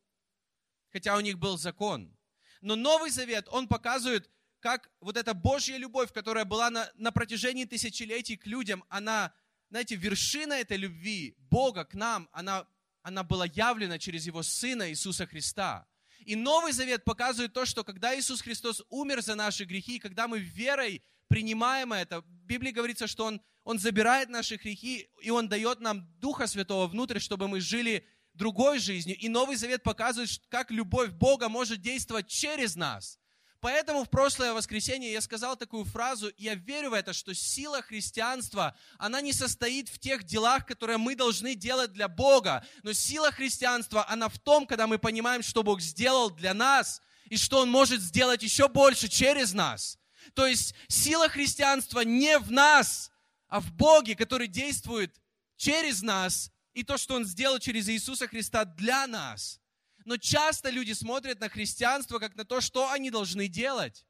Хотя 0.91 1.17
у 1.17 1.21
них 1.21 1.39
был 1.39 1.57
закон. 1.57 2.15
Но 2.61 2.77
Новый 2.77 3.11
Завет, 3.11 3.49
он 3.51 3.69
показывает, 3.69 4.31
как 4.61 4.91
вот 5.01 5.17
эта 5.17 5.35
Божья 5.35 5.77
любовь, 5.77 6.13
которая 6.13 6.45
была 6.45 6.71
на, 6.71 6.91
на 6.95 7.13
протяжении 7.13 7.65
тысячелетий 7.65 8.37
к 8.37 8.47
людям, 8.47 8.85
она, 8.89 9.33
знаете, 9.71 9.95
вершина 9.95 10.55
этой 10.55 10.77
любви 10.77 11.35
Бога 11.51 11.85
к 11.85 11.95
нам, 11.95 12.29
она, 12.33 12.67
она 13.03 13.23
была 13.23 13.47
явлена 13.47 13.99
через 13.99 14.27
Его 14.27 14.43
Сына 14.43 14.91
Иисуса 14.91 15.27
Христа. 15.27 15.87
И 16.21 16.37
Новый 16.37 16.73
Завет 16.73 17.05
показывает 17.05 17.53
то, 17.53 17.65
что 17.65 17.85
когда 17.85 18.19
Иисус 18.19 18.43
Христос 18.43 18.83
умер 18.91 19.23
за 19.23 19.35
наши 19.35 19.65
грехи, 19.65 19.99
когда 19.99 20.27
мы 20.29 20.41
верой 20.41 21.03
принимаем 21.29 21.93
это, 21.93 22.23
в 22.23 22.27
Библии 22.45 22.71
говорится, 22.71 23.07
что 23.07 23.27
Он, 23.27 23.41
Он 23.65 23.79
забирает 23.79 24.29
наши 24.29 24.57
грехи, 24.57 25.09
и 25.23 25.31
Он 25.31 25.49
дает 25.49 25.81
нам 25.81 26.07
Духа 26.19 26.47
Святого 26.47 26.87
внутрь, 26.87 27.19
чтобы 27.19 27.49
мы 27.49 27.61
жили 27.61 28.07
другой 28.35 28.79
жизнью. 28.79 29.17
И 29.17 29.29
Новый 29.29 29.57
Завет 29.57 29.83
показывает, 29.83 30.31
как 30.49 30.71
любовь 30.71 31.11
Бога 31.11 31.49
может 31.49 31.81
действовать 31.81 32.29
через 32.29 32.77
нас. 32.77 33.19
Поэтому 33.61 34.05
в 34.05 34.11
прошлое 34.11 34.53
воскресенье 34.53 35.11
я 35.11 35.21
сказал 35.21 35.57
такую 35.57 35.85
фразу, 35.85 36.31
я 36.37 36.55
верю 36.55 36.91
в 36.91 36.93
это, 36.93 37.13
что 37.13 37.35
сила 37.35 37.83
христианства, 37.83 38.77
она 38.99 39.21
не 39.21 39.33
состоит 39.33 39.89
в 39.89 39.99
тех 39.99 40.23
делах, 40.23 40.65
которые 40.65 40.97
мы 40.97 41.17
должны 41.17 41.57
делать 41.57 41.93
для 41.93 42.07
Бога, 42.07 42.65
но 42.85 42.93
сила 42.93 43.33
христианства, 43.33 44.09
она 44.09 44.29
в 44.29 44.39
том, 44.39 44.65
когда 44.67 44.87
мы 44.87 44.99
понимаем, 44.99 45.43
что 45.43 45.65
Бог 45.65 45.81
сделал 45.81 46.31
для 46.31 46.55
нас, 46.55 47.03
и 47.31 47.37
что 47.37 47.61
Он 47.61 47.71
может 47.71 48.01
сделать 48.01 48.43
еще 48.43 48.69
больше 48.69 49.09
через 49.09 49.53
нас. 49.53 49.99
То 50.35 50.47
есть 50.47 50.75
сила 50.87 51.29
христианства 51.29 52.01
не 52.01 52.39
в 52.39 52.53
нас, 52.53 53.11
а 53.49 53.61
в 53.61 53.73
Боге, 53.73 54.15
который 54.15 54.47
действует 54.47 55.21
через 55.57 56.03
нас, 56.03 56.53
и 56.75 56.85
то, 56.85 56.97
что 56.97 57.17
Он 57.17 57.25
сделал 57.25 57.59
через 57.59 57.89
Иисуса 57.89 58.29
Христа 58.29 58.65
для 58.65 59.07
нас. 59.09 59.61
Но 60.09 60.17
часто 60.17 60.71
люди 60.71 60.93
смотрят 60.93 61.39
на 61.39 61.51
христианство 61.51 62.19
как 62.19 62.35
на 62.35 62.47
то, 62.47 62.63
что 62.63 62.91
они 62.91 63.11
должны 63.11 63.47
делать. 63.47 64.07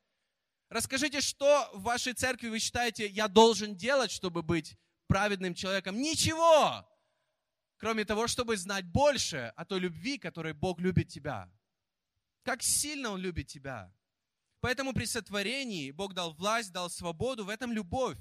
Расскажите, 0.69 1.21
что 1.21 1.69
в 1.75 1.83
вашей 1.83 2.13
церкви 2.13 2.47
вы 2.47 2.61
считаете, 2.61 3.09
я 3.09 3.27
должен 3.27 3.75
делать, 3.75 4.13
чтобы 4.13 4.45
быть 4.45 4.77
праведным 5.09 5.55
человеком? 5.55 6.01
Ничего, 6.01 6.89
кроме 7.79 8.05
того, 8.05 8.29
чтобы 8.29 8.57
знать 8.57 8.85
больше 8.85 9.53
о 9.57 9.65
той 9.65 9.81
любви, 9.81 10.19
которой 10.19 10.53
Бог 10.53 10.79
любит 10.79 11.09
тебя. 11.09 11.51
Как 12.45 12.63
сильно 12.63 13.11
Он 13.11 13.21
любит 13.21 13.49
тебя. 13.49 13.93
Поэтому 14.61 14.93
при 14.93 15.05
сотворении 15.05 15.91
Бог 15.91 16.15
дал 16.15 16.33
власть, 16.33 16.71
дал 16.71 16.91
свободу, 16.91 17.45
в 17.45 17.49
этом 17.49 17.73
любовь. 17.73 18.19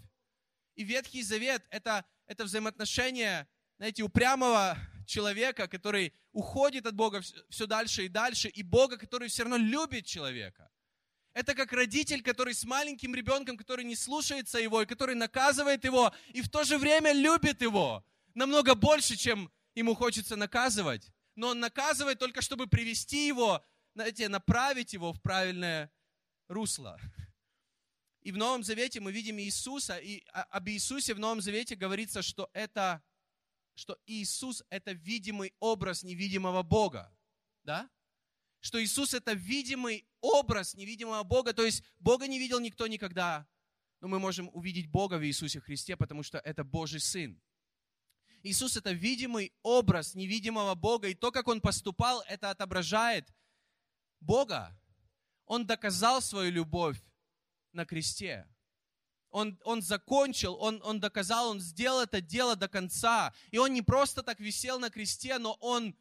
И 0.74 0.84
Ветхий 0.84 1.22
Завет 1.22 1.63
это,– 1.70 2.06
это 2.26 2.44
взаимоотношение, 2.44 3.48
знаете, 3.78 4.02
упрямого 4.02 4.76
человека, 5.08 5.67
который 5.67 6.13
уходит 6.32 6.86
от 6.86 6.96
Бога 6.96 7.22
все 7.50 7.65
дальше 7.65 8.06
и 8.06 8.10
дальше, 8.10 8.50
и 8.50 8.62
Бога, 8.62 8.98
который 8.98 9.28
все 9.30 9.43
равно 9.43 9.58
любит 9.58 10.06
человека. 10.06 10.70
Это 11.34 11.54
как 11.54 11.72
родитель, 11.72 12.22
который 12.22 12.54
с 12.54 12.63
маленьким 12.63 13.15
ребенком, 13.15 13.58
который 13.58 13.86
не 13.86 13.96
слушается 13.96 14.60
его, 14.60 14.82
и 14.82 14.86
который 14.86 15.15
наказывает 15.15 15.86
его, 15.86 16.13
и 16.34 16.41
в 16.41 16.50
то 16.50 16.63
же 16.63 16.78
время 16.78 17.13
любит 17.13 17.62
его. 17.62 18.04
Намного 18.34 18.76
больше, 18.76 19.15
чем 19.15 19.52
ему 19.76 19.96
хочется 19.96 20.36
наказывать. 20.36 21.12
Но 21.36 21.50
он 21.50 21.60
наказывает 21.60 22.20
только, 22.20 22.41
чтобы 22.41 22.67
привести 22.67 23.28
его, 23.28 23.63
знаете, 23.93 24.30
направить 24.30 24.93
его 24.93 25.13
в 25.13 25.22
правильное 25.22 25.91
русло. 26.48 27.00
И 28.22 28.32
в 28.32 28.38
Новом 28.38 28.63
Завете 28.63 29.00
мы 29.00 29.12
видим 29.12 29.39
Иисуса, 29.39 29.98
и 29.98 30.24
об 30.34 30.67
Иисусе 30.67 31.13
в 31.13 31.20
Новом 31.20 31.39
Завете 31.39 31.76
говорится, 31.76 32.22
что 32.22 32.50
это 32.52 33.02
что 33.78 33.96
Иисус– 34.08 34.63
это 34.72 34.92
видимый 34.92 35.54
образ 35.60 36.04
невидимого 36.04 36.63
Бога. 36.63 37.16
Да? 37.63 37.88
Что 38.60 38.84
Иисус– 38.84 39.13
это 39.13 39.34
видимый 39.34 40.08
образ 40.20 40.74
невидимого 40.74 41.24
Бога. 41.24 41.54
То 41.54 41.63
есть 41.63 41.84
Бога 42.00 42.28
не 42.28 42.40
видел 42.40 42.60
никто 42.60 42.88
никогда, 42.88 43.48
но 44.02 44.08
мы 44.08 44.18
можем 44.20 44.50
увидеть 44.52 44.88
Бога 44.88 45.20
в 45.20 45.26
Иисусе 45.26 45.60
Христе, 45.60 45.96
потому 45.96 46.24
что 46.24 46.40
это 46.40 46.63
Божий 46.63 47.00
Сын. 47.00 47.40
Иисус– 48.42 48.78
это 48.78 48.94
видимый 48.94 49.54
образ 49.62 50.16
невидимого 50.16 50.74
Бога, 50.74 51.10
и 51.10 51.13
то, 51.13 51.32
как 51.32 51.48
Он 51.48 51.62
поступал, 51.62 52.24
это 52.28 52.50
отображает 52.50 53.32
Бога. 54.20 54.76
Он 55.46 55.68
доказал 55.68 56.20
свою 56.24 56.52
любовь 56.52 57.00
на 57.74 57.86
кресте 57.86 58.48
он, 59.32 59.60
он 59.63 59.82
закончил, 59.82 60.56
он, 60.56 60.82
он 60.84 61.00
доказал, 61.00 61.50
он 61.50 61.60
сделал 61.60 62.02
это 62.02 62.22
дело 62.22 62.56
до 62.56 62.68
конца. 62.68 63.34
И 63.52 63.58
он 63.58 63.74
не 63.74 63.82
просто 63.82 64.24
так 64.24 64.40
висел 64.40 64.80
на 64.80 64.90
кресте, 64.90 65.38
но 65.38 65.54
он 65.62 65.96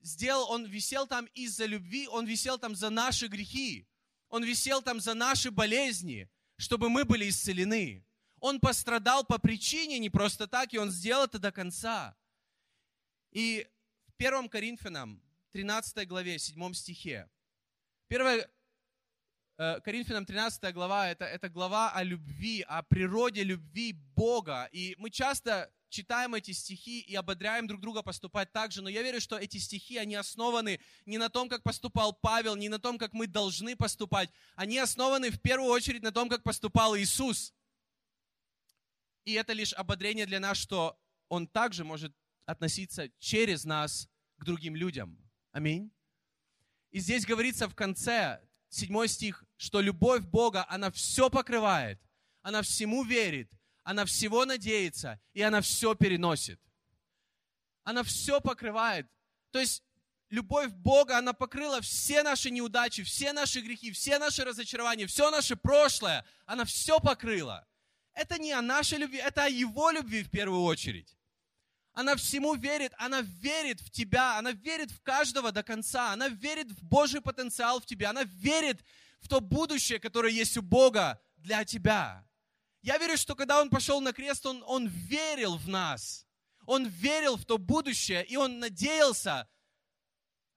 сделал, 0.00 0.50
он 0.50 0.66
висел 0.66 1.06
там 1.06 1.26
из-за 1.34 1.66
любви, 1.66 2.08
он 2.08 2.26
висел 2.26 2.58
там 2.58 2.74
за 2.74 2.90
наши 2.90 3.28
грехи. 3.28 3.88
Он 4.28 4.42
висел 4.42 4.82
там 4.82 5.00
за 5.00 5.14
наши 5.14 5.50
болезни, 5.50 6.28
чтобы 6.56 6.88
мы 6.88 7.04
были 7.04 7.28
исцелены. 7.28 8.04
Он 8.40 8.60
пострадал 8.60 9.24
по 9.24 9.38
причине 9.38 9.98
не 9.98 10.10
просто 10.10 10.46
так, 10.46 10.74
и 10.74 10.78
он 10.78 10.90
сделал 10.90 11.24
это 11.24 11.38
до 11.38 11.52
конца. 11.52 12.16
И 13.30 13.66
в 14.08 14.14
1 14.18 14.48
Коринфянам, 14.48 15.22
13 15.52 16.06
главе, 16.08 16.38
7 16.38 16.74
стихе, 16.74 17.30
1 18.08 18.26
Э, 18.26 18.48
Коринфянам 19.56 20.26
13 20.26 20.74
глава, 20.74 21.08
это, 21.08 21.24
это 21.24 21.48
глава 21.48 21.90
о 21.90 22.02
любви, 22.02 22.62
о 22.68 22.82
природе 22.82 23.42
любви 23.42 23.92
Бога. 24.14 24.68
И 24.70 24.94
мы 24.98 25.08
часто 25.08 25.72
читаем 25.88 26.34
эти 26.34 26.50
стихи 26.50 27.00
и 27.00 27.14
ободряем 27.14 27.66
друг 27.66 27.80
друга 27.80 28.02
поступать 28.02 28.52
так 28.52 28.70
же, 28.70 28.82
но 28.82 28.90
я 28.90 29.02
верю, 29.02 29.18
что 29.18 29.38
эти 29.38 29.56
стихи, 29.56 29.96
они 29.96 30.14
основаны 30.14 30.78
не 31.06 31.16
на 31.16 31.30
том, 31.30 31.48
как 31.48 31.62
поступал 31.62 32.12
Павел, 32.12 32.54
не 32.54 32.68
на 32.68 32.78
том, 32.78 32.98
как 32.98 33.14
мы 33.14 33.26
должны 33.26 33.76
поступать, 33.76 34.28
они 34.56 34.76
основаны 34.76 35.30
в 35.30 35.40
первую 35.40 35.70
очередь 35.70 36.02
на 36.02 36.12
том, 36.12 36.28
как 36.28 36.42
поступал 36.42 36.94
Иисус. 36.94 37.54
И 39.24 39.32
это 39.32 39.54
лишь 39.54 39.72
ободрение 39.72 40.26
для 40.26 40.38
нас, 40.38 40.58
что 40.58 41.00
Он 41.28 41.48
также 41.48 41.82
может 41.82 42.14
относиться 42.44 43.08
через 43.18 43.64
нас 43.64 44.06
к 44.36 44.44
другим 44.44 44.76
людям. 44.76 45.18
Аминь. 45.52 45.90
И 46.90 47.00
здесь 47.00 47.24
говорится 47.24 47.68
в 47.68 47.74
конце, 47.74 48.45
седьмой 48.68 49.08
стих, 49.08 49.44
что 49.56 49.80
любовь 49.80 50.22
Бога, 50.22 50.66
она 50.68 50.90
все 50.90 51.30
покрывает, 51.30 52.00
она 52.42 52.62
всему 52.62 53.04
верит, 53.04 53.50
она 53.82 54.04
всего 54.04 54.44
надеется, 54.44 55.20
и 55.32 55.42
она 55.42 55.60
все 55.60 55.94
переносит. 55.94 56.60
Она 57.84 58.02
все 58.02 58.40
покрывает. 58.40 59.06
То 59.52 59.60
есть 59.60 59.84
любовь 60.30 60.72
Бога, 60.72 61.18
она 61.18 61.32
покрыла 61.32 61.80
все 61.80 62.22
наши 62.22 62.50
неудачи, 62.50 63.04
все 63.04 63.32
наши 63.32 63.60
грехи, 63.60 63.92
все 63.92 64.18
наши 64.18 64.44
разочарования, 64.44 65.06
все 65.06 65.30
наше 65.30 65.54
прошлое. 65.56 66.24
Она 66.46 66.64
все 66.64 66.98
покрыла. 66.98 67.66
Это 68.12 68.38
не 68.38 68.52
о 68.52 68.62
нашей 68.62 68.98
любви, 68.98 69.18
это 69.18 69.44
о 69.44 69.48
Его 69.48 69.90
любви 69.90 70.22
в 70.22 70.30
первую 70.30 70.62
очередь. 70.62 71.16
Она 71.96 72.14
всему 72.14 72.54
верит, 72.54 72.92
она 72.98 73.22
верит 73.22 73.80
в 73.80 73.90
тебя, 73.90 74.36
она 74.36 74.52
верит 74.52 74.90
в 74.90 75.00
каждого 75.00 75.50
до 75.50 75.62
конца, 75.62 76.12
она 76.12 76.28
верит 76.28 76.70
в 76.70 76.84
Божий 76.84 77.22
потенциал 77.22 77.80
в 77.80 77.86
тебе, 77.86 78.06
она 78.06 78.24
верит 78.24 78.84
в 79.20 79.28
то 79.28 79.40
будущее, 79.40 79.98
которое 79.98 80.30
есть 80.30 80.58
у 80.58 80.62
Бога 80.62 81.18
для 81.38 81.64
тебя. 81.64 82.28
Я 82.82 82.98
верю, 82.98 83.16
что 83.16 83.34
когда 83.34 83.62
Он 83.62 83.70
пошел 83.70 84.02
на 84.02 84.12
крест, 84.12 84.44
Он, 84.44 84.62
он 84.66 84.88
верил 84.88 85.56
в 85.56 85.68
нас. 85.70 86.26
Он 86.66 86.86
верил 86.86 87.38
в 87.38 87.46
то 87.46 87.56
будущее, 87.56 88.26
и 88.26 88.36
Он 88.36 88.58
надеялся 88.58 89.48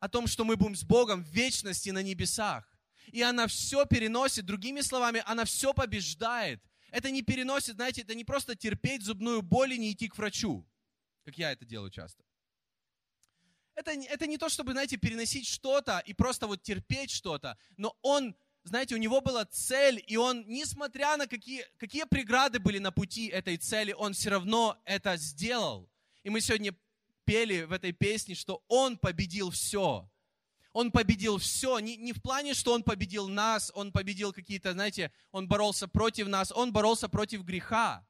о 0.02 0.10
том, 0.10 0.28
что 0.28 0.44
мы 0.44 0.58
будем 0.58 0.76
с 0.76 0.84
Богом 0.84 1.24
в 1.24 1.28
вечности 1.30 1.90
на 1.90 2.04
небесах. 2.04 2.66
И 3.14 3.22
она 3.22 3.48
все 3.48 3.86
переносит, 3.86 4.46
другими 4.46 4.82
словами, 4.82 5.24
она 5.26 5.46
все 5.46 5.74
побеждает. 5.74 6.62
Это 6.92 7.12
не 7.12 7.22
переносит, 7.22 7.76
знаете, 7.76 8.02
это 8.02 8.14
не 8.14 8.26
просто 8.26 8.58
терпеть 8.58 9.04
зубную 9.04 9.42
боль 9.42 9.76
и 9.76 9.78
не 9.78 9.94
идти 9.94 10.10
к 10.10 10.18
врачу 10.18 10.69
как 11.30 11.38
я 11.38 11.52
это 11.52 11.64
делаю 11.64 11.92
часто. 11.92 12.24
Это, 13.76 13.92
это 13.92 14.26
не 14.26 14.38
то, 14.38 14.50
чтобы, 14.50 14.72
знаете, 14.72 14.98
переносить 14.98 15.48
что-то 15.48 16.00
и 16.00 16.14
просто 16.14 16.48
вот 16.48 16.64
терпеть 16.64 17.12
что-то, 17.12 17.56
но 17.78 17.96
он, 18.02 18.36
знаете, 18.64 18.96
у 18.96 18.98
него 18.98 19.22
была 19.22 19.46
цель, 19.46 20.04
и 20.08 20.18
он, 20.18 20.44
несмотря 20.48 21.18
на 21.18 21.28
какие, 21.28 21.66
какие 21.78 22.06
преграды 22.06 22.60
были 22.60 22.80
на 22.80 22.92
пути 22.92 23.28
этой 23.28 23.58
цели, 23.58 23.94
он 23.94 24.14
все 24.14 24.32
равно 24.32 24.82
это 24.86 25.18
сделал. 25.18 25.88
И 26.24 26.32
мы 26.32 26.42
сегодня 26.42 26.76
пели 27.26 27.62
в 27.62 27.74
этой 27.74 27.92
песне, 27.92 28.34
что 28.34 28.64
он 28.68 28.98
победил 28.98 29.52
все. 29.52 30.10
Он 30.74 30.92
победил 30.92 31.38
все, 31.38 31.78
не, 31.78 31.96
не 31.96 32.12
в 32.12 32.22
плане, 32.24 32.56
что 32.56 32.74
он 32.74 32.82
победил 32.82 33.28
нас, 33.28 33.72
он 33.76 33.92
победил 33.92 34.34
какие-то, 34.34 34.74
знаете, 34.74 35.12
он 35.32 35.48
боролся 35.48 35.88
против 35.88 36.28
нас, 36.28 36.52
он 36.52 36.74
боролся 36.74 37.08
против 37.08 37.44
греха. 37.44 38.04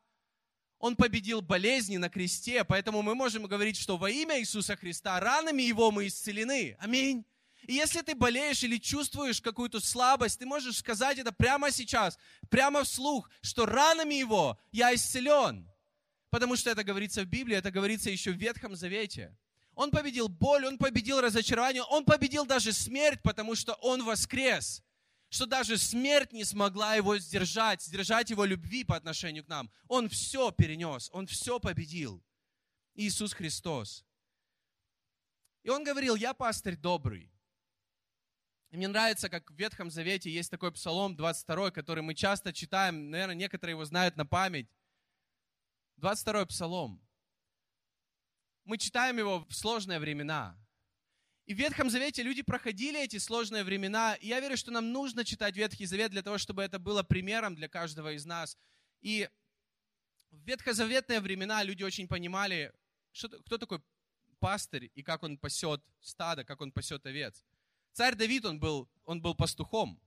Он 0.79 0.95
победил 0.95 1.41
болезни 1.41 1.97
на 1.97 2.09
кресте, 2.09 2.63
поэтому 2.63 3.01
мы 3.01 3.13
можем 3.13 3.45
говорить, 3.45 3.77
что 3.77 3.97
во 3.97 4.09
имя 4.09 4.39
Иисуса 4.39 4.77
Христа 4.77 5.19
ранами 5.19 5.61
Его 5.61 5.91
мы 5.91 6.07
исцелены. 6.07 6.77
Аминь. 6.79 7.25
И 7.63 7.73
если 7.73 8.01
ты 8.01 8.15
болеешь 8.15 8.63
или 8.63 8.77
чувствуешь 8.77 9.41
какую-то 9.41 9.81
слабость, 9.81 10.39
ты 10.39 10.45
можешь 10.45 10.77
сказать 10.77 11.19
это 11.19 11.33
прямо 11.33 11.69
сейчас, 11.69 12.17
прямо 12.49 12.85
вслух, 12.85 13.29
что 13.41 13.65
ранами 13.65 14.15
Его 14.15 14.57
я 14.71 14.95
исцелен. 14.95 15.69
Потому 16.29 16.55
что 16.55 16.69
это 16.69 16.85
говорится 16.85 17.23
в 17.23 17.25
Библии, 17.25 17.57
это 17.57 17.71
говорится 17.71 18.09
еще 18.09 18.31
в 18.31 18.37
Ветхом 18.37 18.75
Завете. 18.75 19.35
Он 19.75 19.91
победил 19.91 20.29
боль, 20.29 20.65
он 20.65 20.77
победил 20.77 21.19
разочарование, 21.19 21.83
он 21.83 22.05
победил 22.05 22.45
даже 22.45 22.71
смерть, 22.71 23.19
потому 23.21 23.55
что 23.55 23.73
он 23.75 24.03
воскрес 24.03 24.81
что 25.29 25.45
даже 25.45 25.77
смерть 25.77 26.33
не 26.33 26.43
смогла 26.43 26.95
его 26.95 27.17
сдержать, 27.17 27.81
сдержать 27.81 28.29
его 28.29 28.45
любви 28.45 28.83
по 28.83 28.95
отношению 28.95 29.45
к 29.45 29.47
нам. 29.47 29.71
Он 29.87 30.09
все 30.09 30.51
перенес, 30.51 31.09
он 31.13 31.27
все 31.27 31.59
победил. 31.59 32.23
Иисус 32.95 33.33
Христос. 33.33 34.05
И 35.63 35.69
он 35.69 35.83
говорил, 35.83 36.15
я 36.15 36.33
пастырь 36.33 36.75
добрый. 36.75 37.31
И 38.71 38.77
мне 38.77 38.87
нравится, 38.87 39.29
как 39.29 39.49
в 39.49 39.55
Ветхом 39.55 39.89
Завете 39.89 40.31
есть 40.31 40.51
такой 40.51 40.71
псалом 40.71 41.15
22, 41.15 41.71
который 41.71 42.03
мы 42.03 42.13
часто 42.13 42.53
читаем, 42.53 43.09
наверное, 43.09 43.35
некоторые 43.35 43.73
его 43.73 43.85
знают 43.85 44.15
на 44.15 44.25
память. 44.25 44.69
22 45.97 46.45
псалом. 46.45 47.01
Мы 48.65 48.77
читаем 48.77 49.17
его 49.17 49.45
в 49.45 49.53
сложные 49.53 49.99
времена. 49.99 50.57
И 51.49 51.53
в 51.55 51.57
Ветхом 51.57 51.89
Завете 51.89 52.21
люди 52.21 52.43
проходили 52.43 53.01
эти 53.01 53.17
сложные 53.17 53.63
времена. 53.63 54.13
И 54.13 54.27
я 54.27 54.39
верю, 54.39 54.55
что 54.55 54.69
нам 54.69 54.91
нужно 54.91 55.25
читать 55.25 55.55
Ветхий 55.55 55.87
Завет 55.87 56.11
для 56.11 56.21
того, 56.21 56.37
чтобы 56.37 56.61
это 56.61 56.77
было 56.77 57.01
примером 57.01 57.55
для 57.55 57.67
каждого 57.67 58.13
из 58.13 58.23
нас. 58.23 58.55
И 59.01 59.27
в 60.29 60.45
ветхозаветные 60.45 61.21
времена 61.21 61.63
люди 61.63 61.81
очень 61.81 62.07
понимали, 62.07 62.71
что, 63.13 63.29
кто 63.29 63.57
такой 63.57 63.81
пастырь 64.37 64.91
и 64.93 65.01
как 65.01 65.23
он 65.23 65.39
пасет 65.39 65.81
стадо, 66.01 66.43
как 66.43 66.61
он 66.61 66.71
пасет 66.71 67.03
овец. 67.07 67.43
Царь 67.93 68.13
Давид, 68.13 68.45
он 68.45 68.59
был, 68.59 68.87
он 69.03 69.19
был 69.19 69.33
пастухом. 69.33 69.99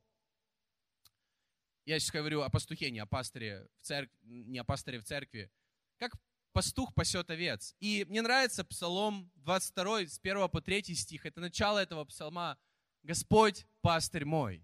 Я 1.87 1.99
сейчас 1.99 2.13
говорю 2.13 2.43
о 2.43 2.51
пастухе, 2.51 2.93
не 2.93 3.01
о 3.01 3.07
пастыре 3.07 3.67
в 3.81 3.85
церкви, 3.85 4.17
не 4.23 4.61
о 4.61 4.65
пастыре 4.65 5.01
в 5.01 5.05
церкви. 5.05 5.51
Как 5.97 6.13
пастух 6.53 6.95
пасет 6.95 7.31
овец. 7.31 7.75
И 7.81 8.05
мне 8.09 8.23
нравится 8.23 8.65
Псалом 8.65 9.31
22, 9.37 10.07
с 10.07 10.21
1 10.23 10.49
по 10.49 10.61
3 10.61 10.95
стих. 10.95 11.27
Это 11.27 11.41
начало 11.41 11.79
этого 11.79 12.05
псалма. 12.05 12.59
«Господь, 13.03 13.67
пастырь 13.81 14.25
мой, 14.25 14.63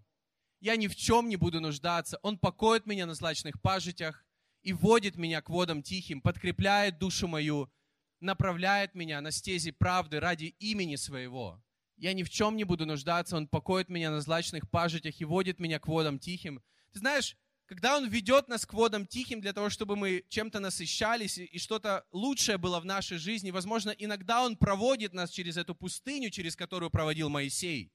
я 0.61 0.77
ни 0.77 0.87
в 0.87 0.96
чем 0.96 1.29
не 1.29 1.37
буду 1.37 1.61
нуждаться. 1.61 2.18
Он 2.22 2.38
покоит 2.38 2.87
меня 2.87 3.07
на 3.07 3.14
злачных 3.14 3.61
пажитях 3.61 4.24
и 4.62 4.72
водит 4.72 5.16
меня 5.16 5.40
к 5.40 5.51
водам 5.51 5.83
тихим, 5.83 6.20
подкрепляет 6.20 6.98
душу 6.98 7.29
мою, 7.29 7.72
направляет 8.20 8.94
меня 8.94 9.20
на 9.20 9.31
стези 9.31 9.70
правды 9.70 10.20
ради 10.20 10.46
имени 10.59 10.96
своего. 10.96 11.62
Я 11.96 12.12
ни 12.12 12.22
в 12.22 12.31
чем 12.31 12.57
не 12.57 12.64
буду 12.64 12.87
нуждаться, 12.87 13.37
Он 13.37 13.48
покоит 13.48 13.88
меня 13.88 14.11
на 14.11 14.20
злачных 14.20 14.68
пажитях 14.70 15.20
и 15.20 15.24
водит 15.24 15.59
меня 15.59 15.79
к 15.79 15.88
водам 15.88 16.18
тихим. 16.18 16.62
Ты 16.92 17.01
знаешь, 17.01 17.37
когда 17.68 17.98
Он 17.98 18.09
ведет 18.09 18.48
нас 18.48 18.64
к 18.64 18.72
водам 18.72 19.07
тихим 19.07 19.42
для 19.42 19.52
того, 19.52 19.68
чтобы 19.68 19.94
мы 19.94 20.24
чем-то 20.31 20.59
насыщались 20.59 21.37
и 21.37 21.59
что-то 21.59 22.07
лучшее 22.12 22.57
было 22.57 22.81
в 22.81 22.87
нашей 22.87 23.18
жизни, 23.18 23.50
возможно, 23.50 23.90
иногда 23.90 24.42
Он 24.42 24.57
проводит 24.57 25.12
нас 25.12 25.31
через 25.31 25.59
эту 25.59 25.74
пустыню, 25.74 26.31
через 26.31 26.57
которую 26.57 26.90
проводил 26.90 27.28
Моисей. 27.28 27.92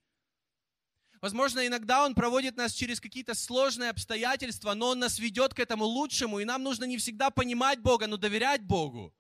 Возможно, 1.22 1.66
иногда 1.66 2.06
Он 2.06 2.14
проводит 2.14 2.56
нас 2.56 2.72
через 2.74 3.02
какие-то 3.02 3.34
сложные 3.34 3.90
обстоятельства, 3.90 4.76
но 4.76 4.90
Он 4.90 5.00
нас 5.00 5.18
ведет 5.18 5.56
к 5.56 5.60
этому 5.60 5.86
лучшему, 5.86 6.40
и 6.40 6.46
нам 6.46 6.62
нужно 6.62 6.86
не 6.86 6.98
всегда 6.98 7.32
понимать 7.32 7.80
Бога, 7.80 8.06
но 8.06 8.18
доверять 8.18 8.62
Богу. 8.62 9.12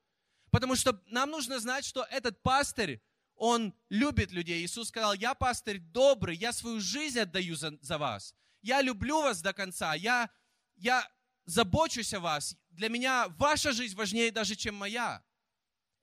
Потому 0.51 0.75
что 0.75 1.01
нам 1.07 1.31
нужно 1.31 1.59
знать, 1.59 1.83
что 1.83 2.03
этот 2.11 2.43
пастырь, 2.43 3.01
он 3.35 3.73
любит 3.89 4.31
людей. 4.31 4.63
Иисус 4.63 4.89
сказал, 4.89 5.15
я 5.15 5.33
пастырь 5.33 5.79
добрый, 5.79 6.37
я 6.37 6.53
свою 6.53 6.79
жизнь 6.79 7.19
отдаю 7.19 7.55
за, 7.55 7.75
за 7.81 7.97
вас. 7.97 8.35
Я 8.61 8.83
люблю 8.83 9.23
вас 9.23 9.41
до 9.41 9.51
конца, 9.51 9.95
я 9.95 10.29
я 10.75 11.07
забочусь 11.45 12.13
о 12.13 12.19
вас. 12.19 12.55
Для 12.69 12.89
меня 12.89 13.27
ваша 13.38 13.71
жизнь 13.71 13.95
важнее 13.95 14.31
даже, 14.31 14.55
чем 14.55 14.75
моя. 14.75 15.23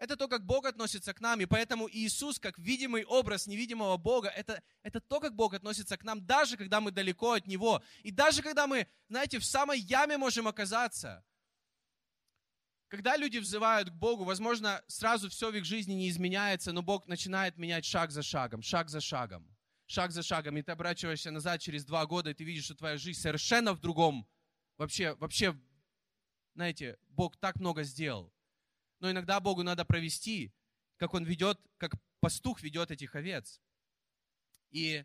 Это 0.01 0.17
то, 0.17 0.29
как 0.29 0.47
Бог 0.47 0.65
относится 0.65 1.13
к 1.13 1.21
нам. 1.21 1.41
И 1.43 1.47
поэтому 1.47 1.87
Иисус, 1.91 2.39
как 2.39 2.59
видимый 2.59 3.05
образ 3.05 3.47
невидимого 3.47 3.99
Бога, 3.99 4.29
это, 4.29 4.63
это 4.83 4.99
то, 4.99 5.21
как 5.21 5.35
Бог 5.35 5.53
относится 5.53 5.99
к 5.99 6.05
нам, 6.05 6.25
даже 6.25 6.57
когда 6.57 6.81
мы 6.81 6.91
далеко 6.91 7.33
от 7.33 7.47
Него. 7.47 7.83
И 8.03 8.11
даже 8.11 8.43
когда 8.43 8.67
мы, 8.67 8.87
знаете, 9.11 9.39
в 9.39 9.45
самой 9.45 9.79
яме 9.79 10.17
можем 10.17 10.49
оказаться. 10.49 11.23
Когда 12.89 13.17
люди 13.19 13.39
взывают 13.39 13.91
к 13.91 13.93
Богу, 13.93 14.25
возможно, 14.25 14.83
сразу 14.87 15.29
все 15.29 15.53
в 15.53 15.55
их 15.55 15.67
жизни 15.67 15.93
не 15.93 16.09
изменяется, 16.09 16.73
но 16.73 16.83
Бог 16.83 17.07
начинает 17.07 17.59
менять 17.59 17.85
шаг 17.85 18.11
за 18.11 18.23
шагом, 18.23 18.63
шаг 18.63 18.89
за 18.89 19.03
шагом, 19.03 19.55
шаг 19.87 20.13
за 20.13 20.23
шагом. 20.23 20.57
И 20.57 20.63
ты 20.63 20.73
оборачиваешься 20.73 21.31
назад 21.31 21.61
через 21.61 21.85
два 21.85 22.07
года, 22.07 22.31
и 22.31 22.35
ты 22.35 22.43
видишь, 22.43 22.65
что 22.65 22.75
твоя 22.75 22.97
жизнь 22.97 23.21
совершенно 23.21 23.75
в 23.75 23.81
другом 23.81 24.27
вообще, 24.81 25.15
вообще, 25.17 25.55
знаете, 26.55 26.99
Бог 27.11 27.37
так 27.37 27.57
много 27.57 27.83
сделал. 27.83 28.33
Но 28.99 29.11
иногда 29.11 29.39
Богу 29.39 29.63
надо 29.63 29.85
провести, 29.85 30.55
как 30.97 31.13
Он 31.13 31.23
ведет, 31.25 31.61
как 31.77 31.93
пастух 32.21 32.63
ведет 32.63 32.91
этих 32.91 33.15
овец. 33.15 33.61
И 34.71 35.05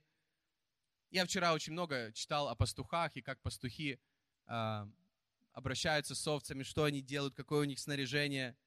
я 1.10 1.26
вчера 1.26 1.54
очень 1.54 1.74
много 1.74 2.14
читал 2.14 2.48
о 2.48 2.56
пастухах 2.56 3.18
и 3.18 3.22
как 3.22 3.42
пастухи 3.42 4.00
э, 4.48 4.88
обращаются 5.52 6.16
с 6.16 6.26
овцами, 6.26 6.64
что 6.64 6.86
они 6.86 7.02
делают, 7.02 7.36
какое 7.36 7.62
у 7.62 7.66
них 7.66 7.80
снаряжение. 7.80 8.58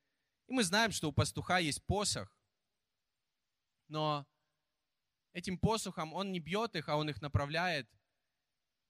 И 0.47 0.53
мы 0.53 0.63
знаем, 0.63 0.93
что 0.93 1.09
у 1.09 1.13
пастуха 1.13 1.57
есть 1.57 1.83
посох, 1.85 2.31
но 3.89 4.27
этим 5.33 5.59
посохом 5.59 6.13
он 6.13 6.33
не 6.33 6.41
бьет 6.41 6.77
их, 6.77 6.91
а 6.91 6.97
он 6.97 7.09
их 7.09 7.23
направляет 7.23 7.89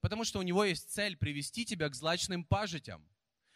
Потому 0.00 0.24
что 0.24 0.38
у 0.38 0.42
него 0.42 0.64
есть 0.64 0.90
цель 0.90 1.16
привести 1.16 1.64
тебя 1.64 1.88
к 1.88 1.94
злачным 1.94 2.44
пажитям. 2.44 3.06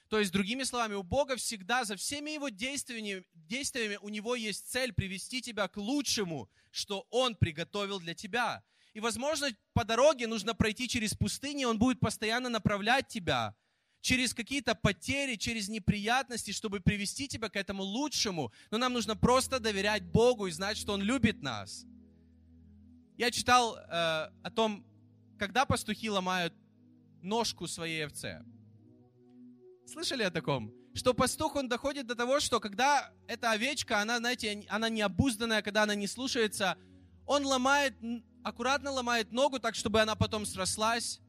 То 0.09 0.19
есть, 0.19 0.31
другими 0.31 0.63
словами, 0.65 0.95
у 0.95 1.03
Бога 1.03 1.37
всегда 1.37 1.85
за 1.85 1.97
всеми 1.97 2.33
его 2.33 2.51
действиями, 2.51 3.25
действиями 3.33 3.99
у 4.03 4.11
него 4.11 4.35
есть 4.35 4.71
цель 4.71 4.93
привести 4.93 5.41
тебя 5.41 5.69
к 5.69 5.79
лучшему, 5.79 6.51
что 6.71 7.07
он 7.11 7.35
приготовил 7.35 7.99
для 7.99 8.15
тебя. 8.15 8.63
И, 8.93 9.01
возможно, 9.01 9.49
по 9.73 9.85
дороге 9.85 10.27
нужно 10.27 10.55
пройти 10.55 10.87
через 10.87 11.15
пустыню, 11.15 11.69
он 11.69 11.79
будет 11.79 11.99
постоянно 11.99 12.51
направлять 12.51 13.09
тебя 13.09 13.55
через 14.03 14.35
какие-то 14.35 14.75
потери, 14.75 15.37
через 15.37 15.69
неприятности, 15.69 16.51
чтобы 16.51 16.81
привести 16.81 17.27
тебя 17.27 17.49
к 17.49 17.57
этому 17.57 17.83
лучшему. 17.83 18.53
Но 18.71 18.77
нам 18.77 18.93
нужно 18.93 19.17
просто 19.17 19.61
доверять 19.61 20.03
Богу 20.03 20.47
и 20.49 20.51
знать, 20.51 20.77
что 20.77 20.93
Он 20.93 21.01
любит 21.01 21.41
нас. 21.41 21.87
Я 23.17 23.31
читал 23.31 23.77
э, 23.77 23.81
о 23.89 24.51
том, 24.55 24.85
когда 25.43 25.67
пастухи 25.67 26.09
ломают 26.09 26.55
ножку 27.21 27.67
своей 27.67 28.07
овце. 28.07 28.45
Слышали 29.87 30.23
о 30.23 30.31
таком? 30.31 30.73
Что 30.95 31.15
пастух, 31.15 31.57
он 31.57 31.69
доходит 31.69 32.07
до 32.07 32.15
того, 32.15 32.39
что 32.39 32.61
когда 32.61 33.13
эта 33.27 33.51
овечка, 33.51 34.01
она, 34.01 34.19
знаете, 34.19 34.65
она 34.69 34.89
необузданная, 34.89 35.61
когда 35.63 35.83
она 35.83 35.97
не 35.97 36.07
слушается, 36.07 36.77
он 37.27 37.45
ломает, 37.45 37.95
аккуратно 38.45 38.93
ломает 38.93 39.33
ногу 39.33 39.59
так, 39.59 39.75
чтобы 39.75 40.01
она 40.01 40.15
потом 40.15 40.47
срослась. 40.47 41.21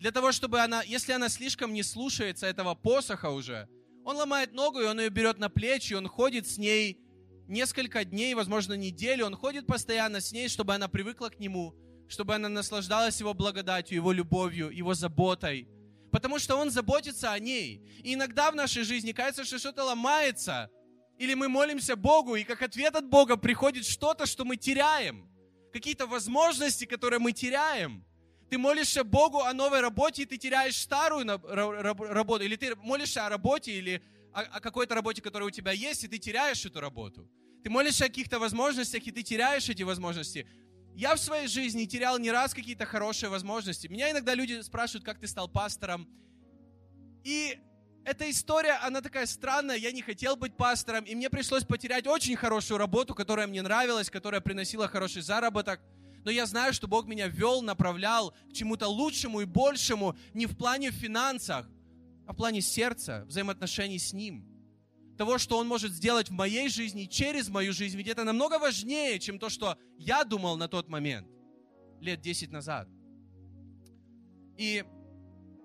Для 0.00 0.10
того, 0.10 0.32
чтобы 0.32 0.58
она, 0.58 0.82
если 0.82 1.12
она 1.12 1.28
слишком 1.28 1.72
не 1.72 1.84
слушается 1.84 2.48
этого 2.48 2.74
посоха 2.74 3.30
уже, 3.30 3.68
он 4.04 4.16
ломает 4.16 4.54
ногу, 4.54 4.80
и 4.80 4.86
он 4.86 4.98
ее 4.98 5.08
берет 5.08 5.38
на 5.38 5.48
плечи, 5.48 5.92
и 5.92 5.96
он 5.96 6.08
ходит 6.08 6.48
с 6.48 6.58
ней 6.58 7.00
несколько 7.46 8.04
дней, 8.04 8.34
возможно, 8.34 8.72
неделю. 8.72 9.24
Он 9.24 9.36
ходит 9.36 9.68
постоянно 9.68 10.20
с 10.20 10.32
ней, 10.32 10.48
чтобы 10.48 10.74
она 10.74 10.88
привыкла 10.88 11.28
к 11.28 11.38
нему, 11.38 11.76
чтобы 12.08 12.34
она 12.34 12.48
наслаждалась 12.48 13.20
его 13.20 13.34
благодатью, 13.34 13.96
его 13.96 14.12
любовью, 14.12 14.70
его 14.70 14.94
заботой. 14.94 15.68
Потому 16.12 16.38
что 16.38 16.56
он 16.56 16.70
заботится 16.70 17.32
о 17.32 17.38
ней. 17.38 17.82
И 18.02 18.14
иногда 18.14 18.50
в 18.50 18.54
нашей 18.54 18.84
жизни 18.84 19.12
кажется, 19.12 19.44
что 19.44 19.58
что-то 19.58 19.84
ломается, 19.84 20.70
или 21.18 21.34
мы 21.34 21.48
молимся 21.48 21.96
Богу, 21.96 22.36
и 22.36 22.44
как 22.44 22.62
ответ 22.62 22.94
от 22.94 23.08
Бога 23.08 23.36
приходит 23.36 23.86
что-то, 23.86 24.26
что 24.26 24.44
мы 24.44 24.56
теряем. 24.56 25.28
Какие-то 25.72 26.06
возможности, 26.06 26.84
которые 26.84 27.20
мы 27.20 27.32
теряем. 27.32 28.04
Ты 28.48 28.58
молишься 28.58 29.02
Богу 29.02 29.40
о 29.40 29.52
новой 29.52 29.80
работе, 29.80 30.22
и 30.22 30.26
ты 30.26 30.36
теряешь 30.36 30.76
старую 30.76 31.26
работу. 31.26 32.44
Или 32.44 32.56
ты 32.56 32.76
молишься 32.76 33.26
о 33.26 33.28
работе, 33.28 33.72
или 33.72 34.02
о 34.32 34.60
какой-то 34.60 34.94
работе, 34.94 35.20
которая 35.20 35.48
у 35.48 35.50
тебя 35.50 35.72
есть, 35.72 36.04
и 36.04 36.08
ты 36.08 36.18
теряешь 36.18 36.64
эту 36.64 36.80
работу. 36.80 37.28
Ты 37.64 37.70
молишься 37.70 38.04
о 38.04 38.08
каких-то 38.08 38.38
возможностях, 38.38 39.06
и 39.06 39.10
ты 39.10 39.22
теряешь 39.22 39.68
эти 39.68 39.82
возможности. 39.82 40.46
Я 40.96 41.14
в 41.14 41.20
своей 41.20 41.46
жизни 41.46 41.84
терял 41.84 42.18
не 42.18 42.30
раз 42.30 42.54
какие-то 42.54 42.86
хорошие 42.86 43.28
возможности. 43.28 43.86
Меня 43.86 44.10
иногда 44.10 44.32
люди 44.34 44.62
спрашивают, 44.62 45.04
как 45.04 45.18
ты 45.18 45.26
стал 45.26 45.46
пастором. 45.46 46.08
И 47.22 47.58
эта 48.06 48.30
история, 48.30 48.78
она 48.82 49.02
такая 49.02 49.26
странная. 49.26 49.76
Я 49.76 49.92
не 49.92 50.00
хотел 50.00 50.36
быть 50.36 50.56
пастором, 50.56 51.04
и 51.04 51.14
мне 51.14 51.28
пришлось 51.28 51.64
потерять 51.64 52.06
очень 52.06 52.34
хорошую 52.34 52.78
работу, 52.78 53.14
которая 53.14 53.46
мне 53.46 53.60
нравилась, 53.60 54.08
которая 54.08 54.40
приносила 54.40 54.88
хороший 54.88 55.20
заработок. 55.20 55.82
Но 56.24 56.30
я 56.30 56.46
знаю, 56.46 56.72
что 56.72 56.88
Бог 56.88 57.06
меня 57.06 57.28
вел, 57.28 57.60
направлял 57.60 58.34
к 58.48 58.54
чему-то 58.54 58.88
лучшему 58.88 59.42
и 59.42 59.44
большему, 59.44 60.16
не 60.32 60.46
в 60.46 60.56
плане 60.56 60.92
финансах, 60.92 61.68
а 62.26 62.32
в 62.32 62.36
плане 62.36 62.62
сердца, 62.62 63.26
взаимоотношений 63.28 63.98
с 63.98 64.14
Ним. 64.14 64.55
Того, 65.16 65.38
что 65.38 65.58
Он 65.58 65.66
может 65.66 65.92
сделать 65.92 66.28
в 66.28 66.32
моей 66.32 66.68
жизни, 66.68 67.04
через 67.04 67.48
мою 67.48 67.72
жизнь. 67.72 67.96
Ведь 67.96 68.08
это 68.08 68.24
намного 68.24 68.58
важнее, 68.58 69.18
чем 69.18 69.38
то, 69.38 69.48
что 69.48 69.78
я 69.98 70.24
думал 70.24 70.56
на 70.56 70.68
тот 70.68 70.88
момент, 70.88 71.28
лет 72.00 72.20
10 72.20 72.50
назад. 72.50 72.88
И 74.58 74.84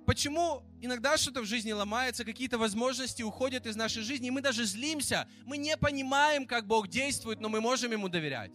Почему 0.06 0.64
иногда 0.82 1.16
что-то 1.16 1.42
в 1.42 1.46
жизни 1.46 1.72
ломается, 1.72 2.26
какие-то 2.26 2.58
возможности 2.58 3.22
уходят 3.22 3.66
из 3.66 3.78
нашей 3.78 4.04
жизни, 4.04 4.28
и 4.28 4.32
мы 4.32 4.42
даже 4.42 4.66
злимся, 4.66 5.26
мы 5.46 5.58
не 5.58 5.78
понимаем, 5.78 6.46
как 6.48 6.68
Бог 6.68 6.90
действует, 6.90 7.40
но 7.40 7.50
мы 7.50 7.62
можем 7.62 7.92
Ему 7.94 8.10
доверять. 8.10 8.52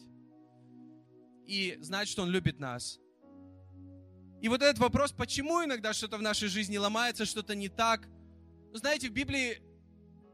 И 1.46 1.78
знать, 1.80 2.08
что 2.08 2.24
Он 2.24 2.30
любит 2.30 2.58
нас. 2.58 2.98
И 4.42 4.48
вот 4.48 4.60
этот 4.60 4.78
вопрос, 4.78 5.12
почему 5.12 5.64
иногда 5.64 5.92
что-то 5.92 6.18
в 6.18 6.22
нашей 6.22 6.48
жизни 6.48 6.76
ломается, 6.76 7.24
что-то 7.24 7.54
не 7.54 7.68
так. 7.68 8.06
Ну, 8.72 8.76
знаете, 8.76 9.08
в 9.08 9.12
Библии 9.12 9.62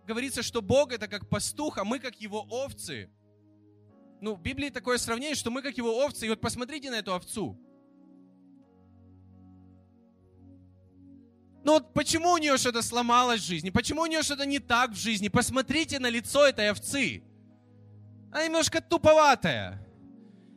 говорится, 0.07 0.43
что 0.43 0.63
Бог 0.63 0.93
это 0.93 1.09
как 1.09 1.29
пастух, 1.29 1.79
а 1.79 1.85
мы 1.85 1.99
как 1.99 2.21
его 2.21 2.41
овцы. 2.49 3.11
Ну, 4.21 4.35
в 4.35 4.41
Библии 4.41 4.71
такое 4.71 4.99
сравнение, 4.99 5.35
что 5.35 5.51
мы 5.51 5.63
как 5.63 5.77
его 5.77 6.05
овцы. 6.05 6.27
И 6.27 6.29
вот 6.29 6.41
посмотрите 6.41 6.91
на 6.91 6.97
эту 6.97 7.15
овцу. 7.15 7.59
Ну 11.65 11.75
вот 11.75 11.95
почему 11.95 12.33
у 12.33 12.39
нее 12.39 12.57
что-то 12.57 12.83
сломалось 12.83 13.41
в 13.41 13.45
жизни? 13.45 13.71
Почему 13.71 14.03
у 14.03 14.07
нее 14.07 14.23
что-то 14.23 14.47
не 14.47 14.59
так 14.59 14.91
в 14.91 14.97
жизни? 14.97 15.29
Посмотрите 15.29 15.99
на 15.99 16.09
лицо 16.09 16.47
этой 16.47 16.71
овцы. 16.71 17.23
Она 18.33 18.45
немножко 18.47 18.81
туповатая. 18.81 19.79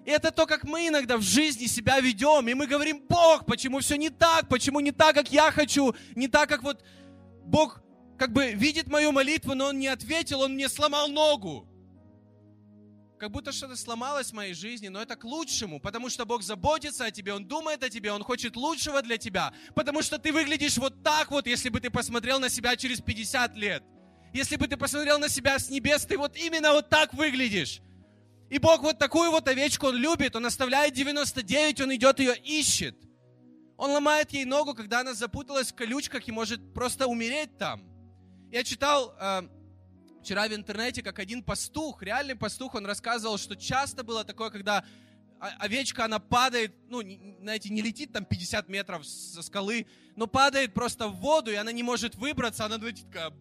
И 0.05 0.09
это 0.09 0.31
то, 0.31 0.45
как 0.45 0.63
мы 0.63 0.87
иногда 0.87 1.17
в 1.17 1.21
жизни 1.21 1.65
себя 1.65 1.99
ведем. 1.99 2.47
И 2.47 2.53
мы 2.53 2.67
говорим, 2.67 3.03
Бог, 3.07 3.45
почему 3.45 3.79
все 3.79 3.97
не 3.97 4.09
так? 4.09 4.47
Почему 4.47 4.79
не 4.79 4.91
так, 4.91 5.15
как 5.15 5.31
я 5.31 5.51
хочу? 5.51 5.95
Не 6.15 6.27
так, 6.27 6.49
как 6.49 6.63
вот 6.63 6.83
Бог 7.43 7.81
как 8.17 8.31
бы 8.31 8.51
видит 8.53 8.87
мою 8.87 9.11
молитву, 9.11 9.53
но 9.55 9.67
Он 9.67 9.79
не 9.79 9.87
ответил, 9.87 10.41
Он 10.41 10.53
мне 10.53 10.69
сломал 10.69 11.07
ногу 11.07 11.67
как 13.17 13.31
будто 13.31 13.51
что-то 13.51 13.75
сломалось 13.75 14.27
в 14.27 14.33
моей 14.33 14.53
жизни, 14.53 14.87
но 14.87 15.01
это 15.01 15.15
к 15.15 15.23
лучшему, 15.23 15.79
потому 15.79 16.09
что 16.09 16.25
Бог 16.25 16.43
заботится 16.43 17.05
о 17.05 17.11
тебе, 17.11 17.33
Он 17.33 17.45
думает 17.45 17.83
о 17.83 17.89
тебе, 17.89 18.11
Он 18.11 18.23
хочет 18.23 18.55
лучшего 18.55 19.01
для 19.01 19.17
тебя, 19.17 19.53
потому 19.73 20.01
что 20.01 20.19
ты 20.19 20.31
выглядишь 20.31 20.77
вот 20.77 21.01
так 21.03 21.31
вот, 21.31 21.47
если 21.47 21.69
бы 21.69 21.79
ты 21.79 21.89
посмотрел 21.89 22.39
на 22.39 22.49
себя 22.49 22.75
через 22.75 23.01
50 23.01 23.55
лет. 23.55 23.83
Если 24.33 24.57
бы 24.57 24.67
ты 24.67 24.75
посмотрел 24.75 25.17
на 25.17 25.29
себя 25.29 25.57
с 25.57 25.69
небес, 25.69 26.05
ты 26.05 26.17
вот 26.17 26.35
именно 26.35 26.73
вот 26.73 26.89
так 26.89 27.13
выглядишь. 27.13 27.81
И 28.49 28.59
Бог 28.59 28.81
вот 28.83 28.99
такую 28.99 29.31
вот 29.31 29.47
овечку 29.47 29.87
Он 29.87 29.95
любит, 29.95 30.35
Он 30.35 30.45
оставляет 30.45 30.93
99, 30.93 31.81
Он 31.81 31.95
идет 31.95 32.19
ее 32.19 32.35
ищет. 32.37 32.95
Он 33.77 33.91
ломает 33.91 34.31
ей 34.31 34.45
ногу, 34.45 34.73
когда 34.73 34.99
она 34.99 35.13
запуталась 35.13 35.71
в 35.71 35.75
колючках 35.75 36.27
и 36.27 36.31
может 36.31 36.73
просто 36.73 37.07
умереть 37.07 37.57
там. 37.57 37.94
Я 38.55 38.63
читал 38.63 39.13
э, 39.19 39.41
вчера 40.21 40.47
в 40.47 40.53
интернете, 40.53 41.03
как 41.03 41.19
один 41.19 41.43
пастух, 41.43 42.01
реальный 42.01 42.37
пастух, 42.37 42.75
он 42.75 42.85
рассказывал, 42.85 43.37
что 43.37 43.57
часто 43.57 44.01
было 44.01 44.23
такое, 44.23 44.49
когда 44.49 44.85
овечка, 45.59 46.05
она 46.05 46.19
падает, 46.19 46.73
ну, 46.87 47.01
знаете, 47.41 47.69
не 47.69 47.81
летит 47.81 48.13
там 48.13 48.23
50 48.23 48.69
метров 48.69 49.05
со 49.05 49.41
скалы, 49.41 49.87
но 50.15 50.27
падает 50.27 50.73
просто 50.73 51.09
в 51.09 51.17
воду, 51.17 51.51
и 51.51 51.55
она 51.55 51.73
не 51.73 51.83
может 51.83 52.15
выбраться, 52.15 52.63
она 52.63 52.77
знаете, 52.77 53.03
такая... 53.03 53.33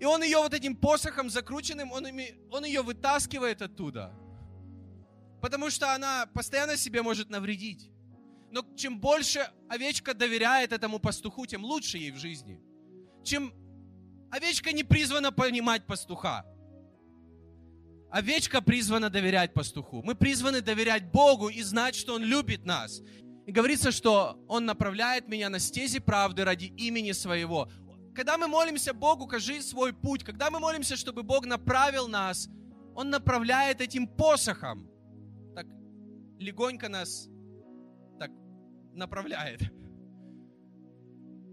И 0.00 0.04
он 0.06 0.22
ее 0.22 0.38
вот 0.38 0.54
этим 0.54 0.74
посохом 0.74 1.28
закрученным, 1.28 1.92
он, 1.92 2.06
ими, 2.06 2.38
он 2.50 2.64
ее 2.64 2.80
вытаскивает 2.80 3.60
оттуда. 3.60 4.14
Потому 5.42 5.68
что 5.68 5.94
она 5.94 6.24
постоянно 6.32 6.78
себе 6.78 7.02
может 7.02 7.28
навредить. 7.28 7.90
Но 8.50 8.64
чем 8.76 8.98
больше 8.98 9.46
овечка 9.68 10.14
доверяет 10.14 10.72
этому 10.72 11.00
пастуху, 11.00 11.44
тем 11.44 11.66
лучше 11.66 11.98
ей 11.98 12.12
в 12.12 12.16
жизни. 12.16 12.62
Чем 13.28 13.52
Овечка 14.30 14.72
не 14.72 14.84
призвана 14.84 15.32
понимать 15.32 15.86
пастуха. 15.86 16.46
Овечка 18.10 18.62
призвана 18.62 19.10
доверять 19.10 19.52
пастуху. 19.52 20.02
Мы 20.02 20.14
призваны 20.14 20.62
доверять 20.62 21.10
Богу 21.12 21.50
и 21.50 21.60
знать, 21.62 21.94
что 21.94 22.14
Он 22.14 22.22
любит 22.22 22.64
нас. 22.64 23.02
И 23.46 23.52
говорится, 23.52 23.92
что 23.92 24.42
Он 24.48 24.64
направляет 24.64 25.28
меня 25.28 25.50
на 25.50 25.58
стези 25.58 25.98
правды 25.98 26.44
ради 26.44 26.72
имени 26.76 27.12
Своего. 27.12 27.68
Когда 28.14 28.38
мы 28.38 28.48
молимся 28.48 28.94
Богу, 28.94 29.26
кажи 29.26 29.60
свой 29.60 29.92
путь. 29.92 30.24
Когда 30.24 30.50
мы 30.50 30.58
молимся, 30.58 30.96
чтобы 30.96 31.22
Бог 31.22 31.44
направил 31.44 32.08
нас, 32.08 32.48
Он 32.94 33.10
направляет 33.10 33.82
этим 33.82 34.08
посохом. 34.08 34.88
Так 35.54 35.66
легонько 36.38 36.88
нас 36.88 37.28
так 38.18 38.30
направляет. 38.94 39.60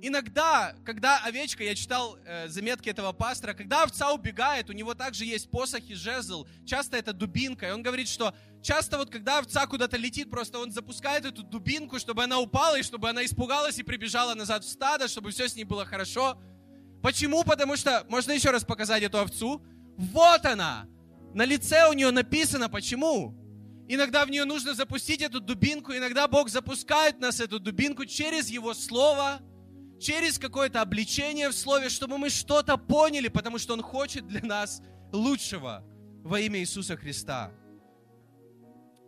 Иногда, 0.07 0.75
когда 0.85 1.17
овечка, 1.23 1.63
я 1.63 1.73
читал 1.73 2.19
э, 2.25 2.47
заметки 2.47 2.89
этого 2.89 3.11
пастора, 3.11 3.55
когда 3.55 3.81
овца 3.81 4.13
убегает, 4.13 4.69
у 4.69 4.73
него 4.73 4.93
также 4.93 5.25
есть 5.25 5.49
посох 5.49 5.81
и 5.89 5.95
жезл, 5.95 6.45
часто 6.63 6.95
это 6.97 7.11
дубинка, 7.11 7.69
и 7.69 7.71
он 7.71 7.81
говорит, 7.81 8.07
что 8.07 8.35
часто 8.61 8.99
вот 8.99 9.09
когда 9.09 9.39
овца 9.39 9.65
куда-то 9.65 9.97
летит, 9.97 10.29
просто 10.29 10.59
он 10.59 10.71
запускает 10.71 11.25
эту 11.25 11.41
дубинку, 11.41 11.97
чтобы 11.97 12.23
она 12.23 12.37
упала, 12.37 12.77
и 12.77 12.83
чтобы 12.83 13.09
она 13.09 13.25
испугалась 13.25 13.79
и 13.79 13.83
прибежала 13.83 14.35
назад 14.35 14.63
в 14.63 14.69
стадо, 14.69 15.07
чтобы 15.07 15.31
все 15.31 15.49
с 15.49 15.55
ней 15.55 15.63
было 15.63 15.87
хорошо. 15.87 16.39
Почему? 17.01 17.43
Потому 17.43 17.75
что, 17.75 18.05
можно 18.07 18.31
еще 18.31 18.51
раз 18.51 18.63
показать 18.63 19.01
эту 19.01 19.17
овцу, 19.17 19.65
вот 19.97 20.45
она, 20.45 20.85
на 21.33 21.45
лице 21.45 21.89
у 21.89 21.93
нее 21.93 22.11
написано, 22.11 22.69
почему. 22.69 23.33
Иногда 23.87 24.23
в 24.23 24.29
нее 24.29 24.45
нужно 24.45 24.75
запустить 24.75 25.23
эту 25.23 25.39
дубинку, 25.39 25.93
иногда 25.95 26.27
Бог 26.27 26.49
запускает 26.49 27.19
нас 27.19 27.39
эту 27.39 27.59
дубинку 27.59 28.05
через 28.05 28.49
Его 28.49 28.75
Слово– 28.75 29.39
через 29.99 30.37
какое-то 30.37 30.81
обличение 30.81 31.49
в 31.49 31.53
Слове, 31.53 31.89
чтобы 31.89 32.17
мы 32.17 32.29
что-то 32.29 32.77
поняли, 32.77 33.27
потому 33.27 33.57
что 33.57 33.73
Он 33.73 33.81
хочет 33.81 34.27
для 34.27 34.41
нас 34.41 34.81
лучшего 35.11 35.83
во 36.23 36.39
имя 36.39 36.59
Иисуса 36.59 36.97
Христа. 36.97 37.51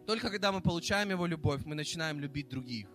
Только 0.06 0.30
когда 0.30 0.52
мы 0.52 0.62
получаем 0.62 1.10
Его 1.10 1.26
любовь, 1.26 1.64
мы 1.66 1.76
начинаем 1.76 2.20
любить 2.20 2.50
других. 2.50 2.88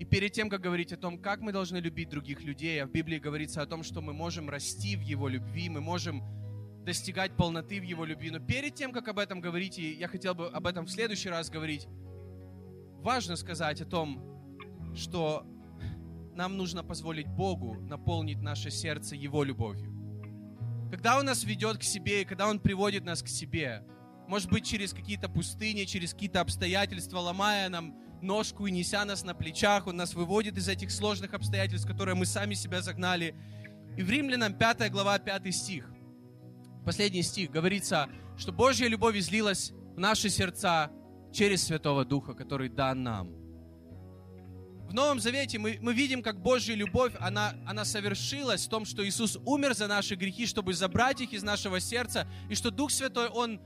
И 0.00 0.04
перед 0.04 0.32
тем, 0.32 0.48
как 0.48 0.62
говорить 0.62 0.92
о 0.92 0.96
том, 0.96 1.18
как 1.18 1.40
мы 1.40 1.52
должны 1.52 1.76
любить 1.76 2.08
других 2.08 2.42
людей, 2.42 2.82
а 2.82 2.86
в 2.86 2.90
Библии 2.90 3.18
говорится 3.18 3.60
о 3.60 3.66
том, 3.66 3.82
что 3.82 4.00
мы 4.00 4.14
можем 4.14 4.48
расти 4.48 4.96
в 4.96 5.02
Его 5.02 5.28
любви, 5.28 5.68
мы 5.68 5.80
можем 5.80 6.22
достигать 6.84 7.36
полноты 7.36 7.78
в 7.78 7.84
Его 7.84 8.06
любви. 8.06 8.30
Но 8.30 8.40
перед 8.40 8.74
тем, 8.74 8.92
как 8.92 9.08
об 9.08 9.18
этом 9.18 9.40
говорить, 9.42 9.78
и 9.78 9.92
я 9.92 10.08
хотел 10.08 10.34
бы 10.34 10.48
об 10.48 10.66
этом 10.66 10.86
в 10.86 10.90
следующий 10.90 11.28
раз 11.28 11.50
говорить, 11.50 11.86
важно 13.02 13.36
сказать 13.36 13.82
о 13.82 13.84
том, 13.84 14.94
что 14.96 15.46
нам 16.34 16.56
нужно 16.56 16.82
позволить 16.82 17.26
Богу 17.26 17.74
наполнить 17.80 18.40
наше 18.40 18.70
сердце 18.70 19.16
Его 19.16 19.44
любовью. 19.44 19.92
Когда 20.90 21.18
Он 21.18 21.26
нас 21.26 21.44
ведет 21.44 21.78
к 21.78 21.82
себе, 21.82 22.22
и 22.22 22.24
когда 22.24 22.48
Он 22.48 22.58
приводит 22.58 23.04
нас 23.04 23.22
к 23.22 23.28
себе, 23.28 23.84
может 24.26 24.50
быть, 24.50 24.64
через 24.64 24.92
какие-то 24.92 25.28
пустыни, 25.28 25.84
через 25.84 26.14
какие-то 26.14 26.40
обстоятельства, 26.40 27.18
ломая 27.18 27.68
нам 27.68 27.96
ножку 28.22 28.66
и 28.66 28.70
неся 28.70 29.04
нас 29.04 29.24
на 29.24 29.34
плечах, 29.34 29.86
Он 29.86 29.96
нас 29.96 30.14
выводит 30.14 30.56
из 30.56 30.68
этих 30.68 30.90
сложных 30.90 31.34
обстоятельств, 31.34 31.88
которые 31.88 32.14
мы 32.14 32.26
сами 32.26 32.54
себя 32.54 32.80
загнали. 32.82 33.34
И 33.96 34.02
в 34.02 34.10
Римлянам 34.10 34.54
5 34.54 34.90
глава 34.90 35.18
5 35.18 35.54
стих, 35.54 35.92
последний 36.84 37.22
стих, 37.22 37.50
говорится, 37.50 38.08
что 38.36 38.52
Божья 38.52 38.88
любовь 38.88 39.16
излилась 39.16 39.72
в 39.96 39.98
наши 39.98 40.28
сердца 40.28 40.90
через 41.32 41.64
Святого 41.64 42.04
Духа, 42.04 42.34
который 42.34 42.68
дан 42.68 43.02
нам. 43.02 43.39
В 44.90 44.92
Новом 44.92 45.20
Завете 45.20 45.56
мы, 45.56 45.78
мы 45.80 45.94
видим, 45.94 46.20
как 46.20 46.42
Божья 46.42 46.74
любовь, 46.74 47.12
она, 47.20 47.54
она 47.64 47.84
совершилась 47.84 48.66
в 48.66 48.68
том, 48.68 48.84
что 48.84 49.06
Иисус 49.06 49.38
умер 49.44 49.76
за 49.76 49.86
наши 49.86 50.16
грехи, 50.16 50.46
чтобы 50.46 50.74
забрать 50.74 51.20
их 51.20 51.32
из 51.32 51.44
нашего 51.44 51.78
сердца, 51.78 52.26
и 52.48 52.56
что 52.56 52.72
Дух 52.72 52.90
Святой, 52.90 53.28
Он, 53.28 53.60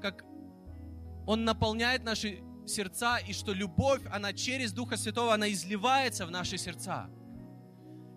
как, 0.00 0.24
Он 1.26 1.44
наполняет 1.44 2.02
наши 2.02 2.40
сердца, 2.66 3.18
и 3.18 3.34
что 3.34 3.52
любовь, 3.52 4.00
она 4.10 4.32
через 4.32 4.72
Духа 4.72 4.96
Святого, 4.96 5.34
она 5.34 5.52
изливается 5.52 6.24
в 6.24 6.30
наши 6.30 6.56
сердца. 6.56 7.10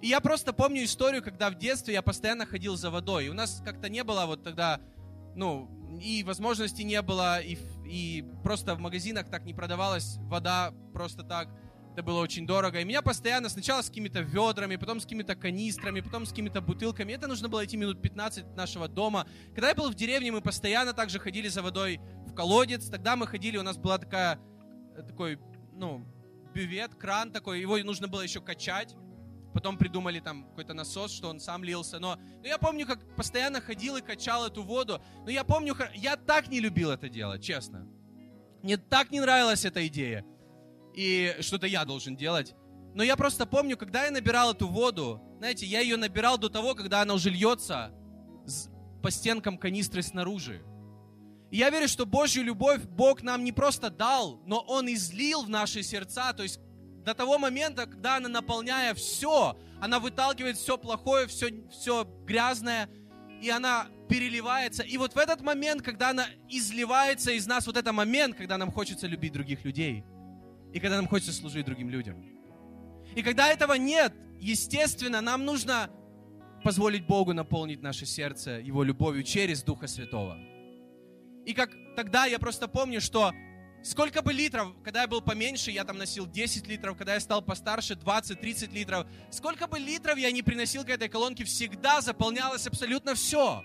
И 0.02 0.08
я 0.08 0.22
просто 0.22 0.54
помню 0.54 0.86
историю, 0.86 1.22
когда 1.22 1.50
в 1.50 1.58
детстве 1.58 1.96
я 1.96 2.02
постоянно 2.02 2.46
ходил 2.46 2.78
за 2.78 2.90
водой. 2.92 3.26
И 3.26 3.30
у 3.30 3.34
нас 3.34 3.62
как-то 3.66 3.90
не 3.90 4.06
было 4.06 4.26
вот 4.26 4.42
тогда, 4.42 4.80
ну, 5.36 5.70
и 6.02 6.24
возможности 6.24 6.82
не 6.84 7.02
было, 7.02 7.42
и, 7.42 7.58
и 7.86 8.26
просто 8.42 8.76
в 8.76 8.80
магазинах 8.80 9.30
так 9.30 9.44
не 9.44 9.54
продавалась 9.54 10.16
вода 10.30 10.74
просто 10.94 11.24
так. 11.24 11.50
Это 11.94 12.02
было 12.02 12.22
очень 12.22 12.48
дорого. 12.48 12.80
И 12.80 12.86
меня 12.86 13.04
постоянно 13.04 13.50
сначала 13.50 13.84
с 13.84 13.88
какими-то 13.88 14.22
ведрами, 14.22 14.78
потом 14.78 15.00
с 15.00 15.04
какими-то 15.04 15.36
канистрами, 15.36 16.02
потом 16.02 16.26
с 16.26 16.30
какими-то 16.30 16.60
бутылками. 16.60 17.14
Это 17.14 17.28
нужно 17.28 17.50
было 17.50 17.64
идти 17.64 17.78
минут 17.78 18.02
15 18.02 18.46
от 18.46 18.56
нашего 18.58 18.88
дома. 18.88 19.28
Когда 19.54 19.70
я 19.70 19.76
был 19.76 19.92
в 19.92 19.94
деревне, 19.94 20.32
мы 20.32 20.42
постоянно 20.42 20.94
также 20.94 21.20
ходили 21.20 21.50
за 21.50 21.62
водой 21.62 22.02
в 22.26 22.34
колодец. 22.34 22.90
Тогда 22.90 23.16
мы 23.16 23.28
ходили, 23.28 23.58
у 23.58 23.62
нас 23.62 23.78
была 23.78 24.00
такая, 24.00 24.40
э, 24.98 25.04
такой, 25.04 25.38
ну, 25.74 26.04
бювет, 26.56 26.96
кран 26.96 27.32
такой. 27.32 27.62
Его 27.62 27.78
нужно 27.78 28.08
было 28.08 28.22
еще 28.22 28.42
качать. 28.42 28.96
Потом 29.54 29.78
придумали 29.78 30.20
там 30.20 30.46
какой-то 30.46 30.74
насос, 30.74 31.12
что 31.12 31.30
он 31.30 31.40
сам 31.40 31.64
лился. 31.64 32.00
Но, 32.00 32.18
но 32.42 32.48
я 32.48 32.58
помню, 32.58 32.88
как 32.88 33.16
постоянно 33.16 33.62
ходил 33.62 33.98
и 33.98 34.02
качал 34.02 34.48
эту 34.48 34.64
воду. 34.64 35.00
Но 35.26 35.30
я 35.30 35.44
помню, 35.44 35.76
я 35.94 36.18
так 36.18 36.48
не 36.48 36.60
любил 36.60 36.90
это 36.90 37.08
дело, 37.08 37.38
честно. 37.38 37.88
Мне 38.64 38.78
так 38.78 39.12
не 39.12 39.20
нравилась 39.20 39.64
эта 39.64 39.86
идея 39.86 40.26
и 40.94 41.36
что-то 41.42 41.68
я 41.68 41.86
должен 41.86 42.16
делать. 42.16 42.56
Но 42.94 43.04
я 43.04 43.16
просто 43.16 43.46
помню, 43.46 43.76
когда 43.76 44.06
я 44.06 44.12
набирал 44.12 44.52
эту 44.52 44.68
воду, 44.68 45.22
знаете, 45.40 45.66
я 45.66 45.80
ее 45.82 45.98
набирал 45.98 46.38
до 46.38 46.50
того, 46.50 46.76
когда 46.76 47.02
она 47.02 47.16
уже 47.16 47.30
льется 47.30 47.92
по 49.02 49.10
стенкам 49.10 49.58
канистры 49.58 50.04
снаружи. 50.04 50.64
И 51.52 51.58
я 51.58 51.70
верю, 51.70 51.88
что 51.88 52.06
Божью 52.06 52.44
любовь 52.44 52.82
Бог 52.84 53.24
нам 53.24 53.44
не 53.44 53.52
просто 53.52 53.90
дал, 53.90 54.42
но 54.46 54.60
Он 54.60 54.92
излил 54.94 55.44
в 55.44 55.50
наши 55.50 55.84
сердца, 55.84 56.34
то 56.34 56.44
есть 56.44 56.60
до 57.04 57.14
того 57.14 57.38
момента, 57.38 57.86
когда 57.86 58.18
она, 58.18 58.30
наполняя 58.30 58.94
все, 58.94 59.58
она 59.82 60.00
выталкивает 60.00 60.58
все 60.58 60.78
плохое, 60.78 61.28
все, 61.28 61.50
все 61.70 62.08
грязное, 62.26 62.90
и 63.42 63.50
она 63.50 63.88
переливается. 64.08 64.84
И 64.84 64.98
вот 64.98 65.14
в 65.14 65.18
этот 65.18 65.42
момент, 65.42 65.82
когда 65.82 66.12
она 66.12 66.28
изливается 66.48 67.32
из 67.32 67.46
нас, 67.46 67.68
вот 67.68 67.76
этот 67.76 67.94
момент, 67.94 68.38
когда 68.38 68.58
нам 68.58 68.72
хочется 68.72 69.08
любить 69.08 69.34
других 69.34 69.66
людей– 69.66 70.06
и 70.74 70.80
когда 70.80 70.98
нам 70.98 71.08
хочется 71.08 71.34
служить 71.34 71.66
другим 71.66 71.90
людям. 71.90 72.26
И 73.16 73.22
когда 73.22 73.48
этого 73.50 73.74
нет, 73.74 74.14
естественно, 74.40 75.22
нам 75.22 75.46
нужно 75.46 75.90
позволить 76.64 77.06
Богу 77.06 77.34
наполнить 77.34 77.82
наше 77.82 78.06
сердце 78.06 78.52
Его 78.60 78.84
любовью 78.84 79.24
через 79.24 79.64
Духа 79.64 79.88
Святого. 79.88 80.38
И 81.46 81.54
как 81.54 81.72
тогда 81.96 82.26
я 82.26 82.40
просто 82.40 82.68
помню, 82.68 83.02
что 83.02 83.34
сколько 83.84 84.22
бы 84.22 84.34
литров, 84.34 84.74
когда 84.84 85.02
я 85.02 85.08
был 85.08 85.22
поменьше, 85.22 85.70
я 85.70 85.84
там 85.84 85.98
носил 85.98 86.26
10 86.26 86.68
литров, 86.68 86.98
когда 86.98 87.14
я 87.14 87.20
стал 87.20 87.42
постарше, 87.44 87.94
20-30 87.94 88.74
литров, 88.74 89.06
сколько 89.30 89.68
бы 89.68 89.78
литров 89.78 90.18
я 90.18 90.32
не 90.32 90.42
приносил 90.42 90.84
к 90.84 90.90
этой 90.90 91.10
колонке, 91.10 91.44
всегда 91.44 92.02
заполнялось 92.02 92.66
абсолютно 92.66 93.14
все. 93.14 93.64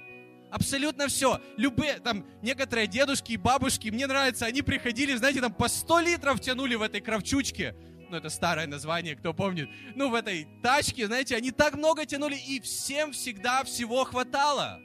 Абсолютно 0.51 1.09
все. 1.09 1.41
Любые, 1.57 1.99
там, 2.01 2.25
некоторые 2.43 2.87
дедушки 2.87 3.33
и 3.33 3.37
бабушки, 3.37 3.89
мне 3.89 4.07
нравится, 4.07 4.47
они 4.47 4.63
приходили, 4.63 5.15
знаете, 5.15 5.41
там 5.41 5.53
по 5.53 5.69
100 5.69 6.01
литров 6.01 6.41
тянули 6.41 6.75
в 6.75 6.83
этой 6.83 7.01
кравчучке. 7.01 7.75
Ну, 8.11 8.17
это 8.17 8.31
старое 8.31 8.67
название, 8.67 9.17
кто 9.17 9.35
помнит. 9.35 9.69
Ну, 9.95 10.09
в 10.09 10.15
этой 10.15 10.49
тачке, 10.63 11.07
знаете, 11.07 11.37
они 11.37 11.51
так 11.51 11.75
много 11.75 12.07
тянули, 12.07 12.37
и 12.37 12.61
всем 12.61 13.13
всегда 13.13 13.65
всего 13.65 14.05
хватало. 14.05 14.81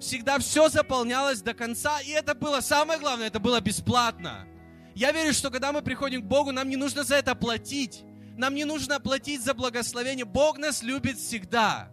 Всегда 0.00 0.38
все 0.38 0.68
заполнялось 0.68 1.40
до 1.42 1.54
конца, 1.54 2.00
и 2.00 2.10
это 2.10 2.34
было 2.34 2.60
самое 2.60 2.98
главное, 2.98 3.28
это 3.28 3.38
было 3.38 3.60
бесплатно. 3.60 4.46
Я 4.94 5.12
верю, 5.12 5.32
что 5.32 5.50
когда 5.50 5.72
мы 5.72 5.82
приходим 5.82 6.22
к 6.22 6.26
Богу, 6.26 6.50
нам 6.50 6.68
не 6.68 6.76
нужно 6.76 7.04
за 7.04 7.16
это 7.16 7.36
платить. 7.36 8.02
Нам 8.36 8.54
не 8.54 8.64
нужно 8.64 8.98
платить 9.00 9.42
за 9.42 9.54
благословение. 9.54 10.24
Бог 10.24 10.58
нас 10.58 10.82
любит 10.82 11.18
всегда. 11.18 11.92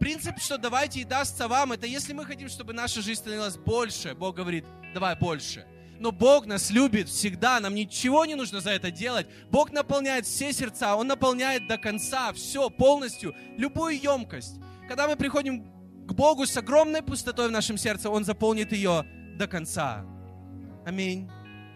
Принцип, 0.00 0.38
что 0.38 0.56
давайте 0.56 1.00
и 1.00 1.04
дастся 1.04 1.46
вам, 1.46 1.72
это 1.72 1.86
если 1.86 2.14
мы 2.14 2.24
хотим, 2.24 2.48
чтобы 2.48 2.72
наша 2.72 3.02
жизнь 3.02 3.20
становилась 3.20 3.58
больше, 3.58 4.14
Бог 4.14 4.34
говорит, 4.34 4.64
давай 4.94 5.14
больше. 5.14 5.66
Но 5.98 6.10
Бог 6.10 6.46
нас 6.46 6.70
любит 6.70 7.10
всегда, 7.10 7.60
нам 7.60 7.74
ничего 7.74 8.24
не 8.24 8.34
нужно 8.34 8.62
за 8.62 8.70
это 8.70 8.90
делать. 8.90 9.26
Бог 9.50 9.72
наполняет 9.72 10.24
все 10.24 10.54
сердца, 10.54 10.96
Он 10.96 11.06
наполняет 11.06 11.68
до 11.68 11.76
конца, 11.76 12.32
все, 12.32 12.70
полностью, 12.70 13.36
любую 13.58 14.00
емкость. 14.00 14.54
Когда 14.88 15.06
мы 15.06 15.16
приходим 15.16 15.64
к 16.06 16.14
Богу 16.14 16.46
с 16.46 16.56
огромной 16.56 17.02
пустотой 17.02 17.48
в 17.48 17.52
нашем 17.52 17.76
сердце, 17.76 18.08
Он 18.08 18.24
заполнит 18.24 18.72
ее 18.72 19.04
до 19.36 19.46
конца. 19.46 20.06
Аминь. 20.86 21.30